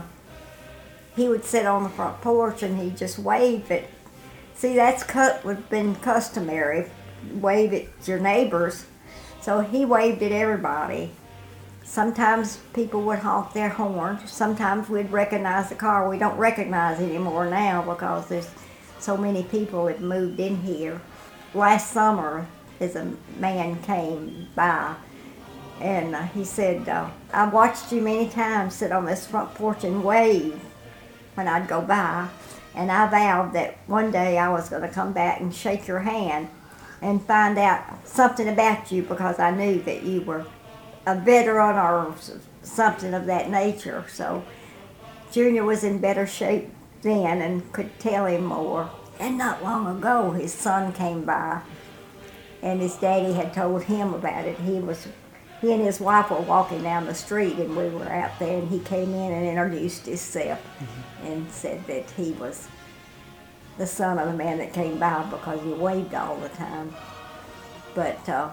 he 1.15 1.28
would 1.28 1.43
sit 1.43 1.65
on 1.65 1.84
the 1.84 1.89
front 1.89 2.21
porch 2.21 2.62
and 2.63 2.80
he'd 2.80 2.95
just 2.97 3.17
wave 3.19 3.69
it. 3.71 3.89
See, 4.56 4.76
that's 4.76 5.04
cut 5.04 5.43
would 5.43 5.67
been 5.69 5.95
customary, 5.95 6.89
wave 7.34 7.73
at 7.73 8.08
your 8.08 8.19
neighbors. 8.19 8.86
So 9.41 9.60
he 9.62 9.84
waved 9.86 10.21
at 10.23 10.32
everybody. 10.32 11.12
Sometimes 11.93 12.58
people 12.73 13.03
would 13.03 13.19
honk 13.19 13.53
their 13.53 13.69
horn. 13.69 14.17
Sometimes 14.25 14.89
we'd 14.89 15.12
recognize 15.12 15.69
the 15.69 15.75
car. 15.75 16.10
We 16.10 16.17
don't 16.17 16.39
recognize 16.39 16.99
anymore 16.99 17.47
now 17.47 17.84
because 17.84 18.27
there's 18.27 18.49
so 18.97 19.15
many 19.15 19.43
people 19.43 19.86
that 19.86 20.01
moved 20.01 20.39
in 20.39 20.60
here. 20.63 20.99
Last 21.53 21.91
summer, 21.91 22.47
as 22.79 22.95
a 22.95 23.13
man 23.38 23.79
came 23.84 24.47
by, 24.56 24.95
and 25.79 26.15
uh, 26.15 26.23
he 26.23 26.43
said, 26.43 26.89
uh, 26.89 27.12
"I 27.32 27.47
watched 27.47 27.91
you 27.91 28.01
many 28.01 28.27
times 28.27 28.73
sit 28.73 28.91
on 28.91 29.06
this 29.06 29.27
front 29.27 29.53
porch 29.53 29.84
and 29.84 30.03
wave 30.03 30.60
when 31.36 31.47
I'd 31.47 31.67
go 31.67 31.79
by, 31.79 32.27
and 32.73 32.91
I 32.91 33.08
vowed 33.08 33.53
that 33.53 33.77
one 33.86 34.10
day 34.10 34.39
I 34.39 34.49
was 34.49 34.67
going 34.67 34.82
to 34.82 34.89
come 34.89 35.13
back 35.13 35.41
and 35.41 35.53
shake 35.53 35.88
your 35.88 35.99
hand 35.99 36.49
and 37.03 37.21
find 37.21 37.56
out 37.60 37.84
something 38.08 38.47
about 38.47 38.91
you 38.91 39.03
because 39.03 39.38
I 39.38 39.51
knew 39.51 39.79
that 39.84 40.01
you 40.01 40.21
were 40.21 40.47
a 41.06 41.16
veteran 41.16 41.76
or 41.76 42.16
something 42.62 43.13
of 43.13 43.26
that 43.26 43.50
nature. 43.50 44.06
So 44.10 44.44
Junior 45.32 45.63
was 45.63 45.84
in 45.84 46.00
better 46.00 46.28
shape 46.28 46.70
then 47.02 47.42
and 47.42 47.72
could 47.74 48.00
tell 48.00 48.26
him 48.26 48.46
more. 48.46 48.89
And 49.20 49.38
not 49.38 49.63
long 49.63 49.98
ago, 49.98 50.32
his 50.32 50.54
son 50.54 50.92
came 50.94 51.24
by, 51.24 51.62
and 52.62 52.82
his 52.82 52.96
daddy 52.96 53.34
had 53.34 53.54
told 53.54 53.84
him 53.84 54.13
about 54.13 54.46
it. 54.46 54.58
He 54.60 54.80
was, 54.80 55.08
he 55.62 55.72
and 55.72 55.82
his 55.82 56.00
wife 56.00 56.32
were 56.32 56.42
walking 56.42 56.82
down 56.82 57.06
the 57.06 57.13
street, 57.13 57.58
and 57.58 57.76
we 57.76 57.89
were 57.89 58.10
out 58.10 58.38
there, 58.39 58.58
and 58.58 58.70
he 58.70 58.80
came 58.80 59.13
in 59.13 59.32
and 59.32 59.46
introduced 59.46 60.06
himself, 60.08 60.60
and 61.24 61.50
said 61.52 61.86
that 61.88 62.10
he 62.12 62.32
was 62.34 62.68
the 63.78 63.88
son 63.88 64.18
of 64.18 64.28
the 64.28 64.34
man 64.34 64.58
that 64.58 64.74
came 64.74 64.98
by 64.98 65.24
because 65.30 65.62
he 65.62 65.74
waved 65.74 66.13
all 66.13 66.38
the 66.38 66.50
time. 66.50 66.94
But 67.96 68.28
uh, 68.28 68.52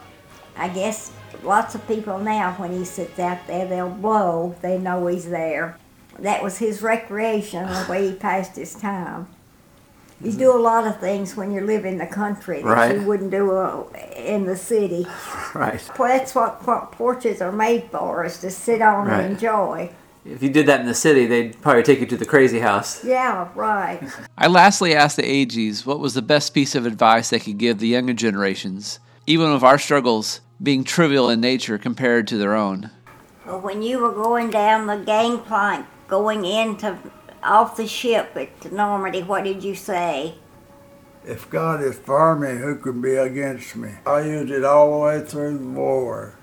I 0.56 0.68
guess 0.68 1.10
lots 1.42 1.74
of 1.74 1.86
people 1.88 2.18
now, 2.18 2.52
when 2.54 2.72
he 2.72 2.84
sits 2.84 3.18
out 3.18 3.46
there, 3.46 3.66
they'll 3.66 3.88
blow. 3.90 4.54
They 4.62 4.78
know 4.78 5.06
he's 5.06 5.28
there. 5.28 5.76
That 6.18 6.42
was 6.42 6.58
his 6.58 6.82
recreation, 6.82 7.66
the 7.66 7.86
way 7.88 8.08
he 8.10 8.14
passed 8.14 8.56
his 8.56 8.74
time. 8.74 9.28
You 10.22 10.32
do 10.32 10.54
a 10.54 10.60
lot 10.60 10.86
of 10.86 11.00
things 11.00 11.34
when 11.34 11.50
you 11.50 11.62
live 11.62 11.86
in 11.86 11.96
the 11.96 12.06
country 12.06 12.60
that 12.60 12.68
Right. 12.68 12.94
you 13.00 13.06
wouldn't 13.06 13.30
do 13.30 13.52
uh, 13.56 13.84
in 14.16 14.44
the 14.44 14.56
city. 14.56 15.06
Right. 15.54 15.82
Well, 15.98 16.08
that's 16.08 16.34
what 16.34 16.62
front 16.62 16.92
porches 16.92 17.40
are 17.40 17.50
made 17.50 17.84
for, 17.90 18.24
is 18.24 18.38
to 18.40 18.50
sit 18.50 18.82
on 18.82 19.06
Right. 19.08 19.20
and 19.24 19.32
enjoy. 19.34 19.90
If 20.26 20.42
you 20.42 20.50
did 20.50 20.66
that 20.66 20.80
in 20.80 20.86
the 20.86 20.94
city, 20.94 21.24
they'd 21.26 21.60
probably 21.62 21.82
take 21.82 22.00
you 22.00 22.06
to 22.06 22.16
the 22.18 22.26
crazy 22.26 22.58
house. 22.60 23.02
Yeah, 23.02 23.48
right. 23.54 24.00
I 24.38 24.46
lastly 24.48 24.94
asked 24.94 25.16
the 25.16 25.22
Agees 25.22 25.86
what 25.86 25.98
was 25.98 26.12
the 26.12 26.20
best 26.22 26.52
piece 26.52 26.74
of 26.74 26.84
advice 26.84 27.30
they 27.30 27.40
could 27.40 27.56
give 27.56 27.78
the 27.78 27.88
younger 27.88 28.12
generations, 28.12 29.00
even 29.26 29.52
with 29.52 29.62
our 29.62 29.78
struggles 29.78 30.40
being 30.62 30.84
trivial 30.84 31.30
in 31.30 31.40
nature 31.40 31.78
compared 31.78 32.26
to 32.28 32.36
their 32.36 32.54
own. 32.54 32.90
Well, 33.46 33.60
when 33.60 33.82
you 33.82 33.98
were 33.98 34.12
going 34.12 34.50
down 34.50 34.86
the 34.86 34.96
gangplank, 34.96 35.86
going 36.08 36.44
into 36.44 36.98
off 37.42 37.76
the 37.76 37.86
ship 37.86 38.36
at 38.36 38.70
Normandy, 38.72 39.22
what 39.22 39.44
did 39.44 39.64
you 39.64 39.74
say? 39.74 40.34
If 41.24 41.48
God 41.50 41.82
is 41.82 41.98
for 41.98 42.36
me, 42.36 42.58
who 42.58 42.76
can 42.76 43.00
be 43.00 43.14
against 43.14 43.76
me? 43.76 43.92
I 44.06 44.22
used 44.22 44.50
it 44.50 44.64
all 44.64 44.92
the 44.92 44.98
way 44.98 45.24
through 45.24 45.58
the 45.58 45.64
war. 45.64 46.38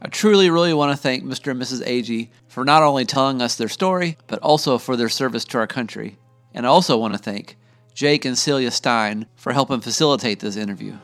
I 0.00 0.08
truly, 0.08 0.50
really 0.50 0.74
want 0.74 0.92
to 0.92 1.02
thank 1.02 1.24
Mr. 1.24 1.50
and 1.50 1.60
Mrs. 1.60 1.84
Agee 1.84 2.28
for 2.48 2.64
not 2.64 2.82
only 2.82 3.04
telling 3.04 3.42
us 3.42 3.56
their 3.56 3.68
story, 3.68 4.18
but 4.26 4.38
also 4.40 4.78
for 4.78 4.96
their 4.96 5.08
service 5.08 5.44
to 5.46 5.58
our 5.58 5.66
country. 5.66 6.18
And 6.54 6.66
I 6.66 6.68
also 6.68 6.96
want 6.96 7.14
to 7.14 7.18
thank 7.18 7.56
Jake 7.94 8.24
and 8.24 8.36
Celia 8.36 8.70
Stein 8.70 9.26
for 9.36 9.52
helping 9.52 9.80
facilitate 9.80 10.40
this 10.40 10.56
interview. 10.56 10.96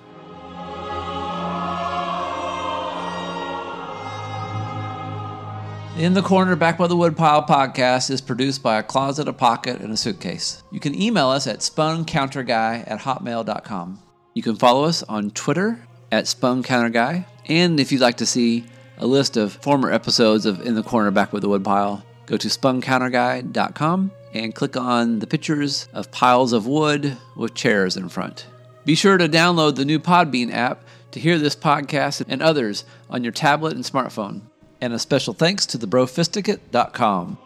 In 5.98 6.14
the 6.14 6.22
Corner 6.22 6.57
Back 6.57 6.78
by 6.78 6.87
the 6.87 6.96
Woodpile 6.96 7.46
podcast 7.46 8.09
is 8.09 8.22
produced 8.22 8.62
by 8.62 8.78
a 8.78 8.83
closet, 8.83 9.28
a 9.28 9.33
pocket, 9.33 9.83
and 9.83 9.92
a 9.92 9.96
suitcase. 9.96 10.62
You 10.70 10.81
can 10.81 11.00
email 11.00 11.28
us 11.28 11.46
at 11.46 11.59
spuncounterguy 11.59 12.85
at 12.90 13.00
hotmail.com. 13.00 13.98
You 14.33 14.42
can 14.42 14.57
follow 14.57 14.85
us 14.85 15.02
on 15.02 15.33
Twitter 15.33 15.87
at 16.11 16.24
spuncounterguy. 16.24 17.26
And 17.46 17.78
if 17.78 17.92
you'd 17.92 18.00
like 18.00 18.16
to 18.16 18.26
see 18.26 18.64
a 18.96 19.07
list 19.07 19.37
of 19.37 19.52
former 19.52 19.92
episodes 19.92 20.46
of 20.46 20.66
In 20.66 20.76
the 20.76 20.83
Corner 20.83 21.11
Back 21.11 21.31
by 21.31 21.40
the 21.40 21.48
Woodpile, 21.48 22.02
go 22.24 22.38
to 22.38 22.48
spuncounterguy.com 22.48 24.11
and 24.33 24.55
click 24.55 24.78
on 24.78 25.18
the 25.18 25.26
pictures 25.26 25.88
of 25.92 26.11
piles 26.11 26.55
of 26.55 26.66
wood 26.66 27.18
with 27.37 27.52
chairs 27.52 27.98
in 27.98 28.09
front. 28.09 28.46
Be 28.87 28.94
sure 28.94 29.18
to 29.18 29.28
download 29.28 29.76
the 29.76 29.85
new 29.85 29.98
Podbean 29.98 30.52
app 30.52 30.85
to 31.11 31.20
hear 31.20 31.38
this 31.38 31.55
podcast 31.55 32.24
and 32.26 32.40
others 32.40 32.87
on 33.11 33.22
your 33.22 33.33
tablet 33.33 33.74
and 33.74 33.85
smartphone. 33.85 34.40
And 34.82 34.92
a 34.92 34.98
special 34.98 35.32
thanks 35.32 35.64
to 35.66 35.78
thebrofisticate.com. 35.78 37.38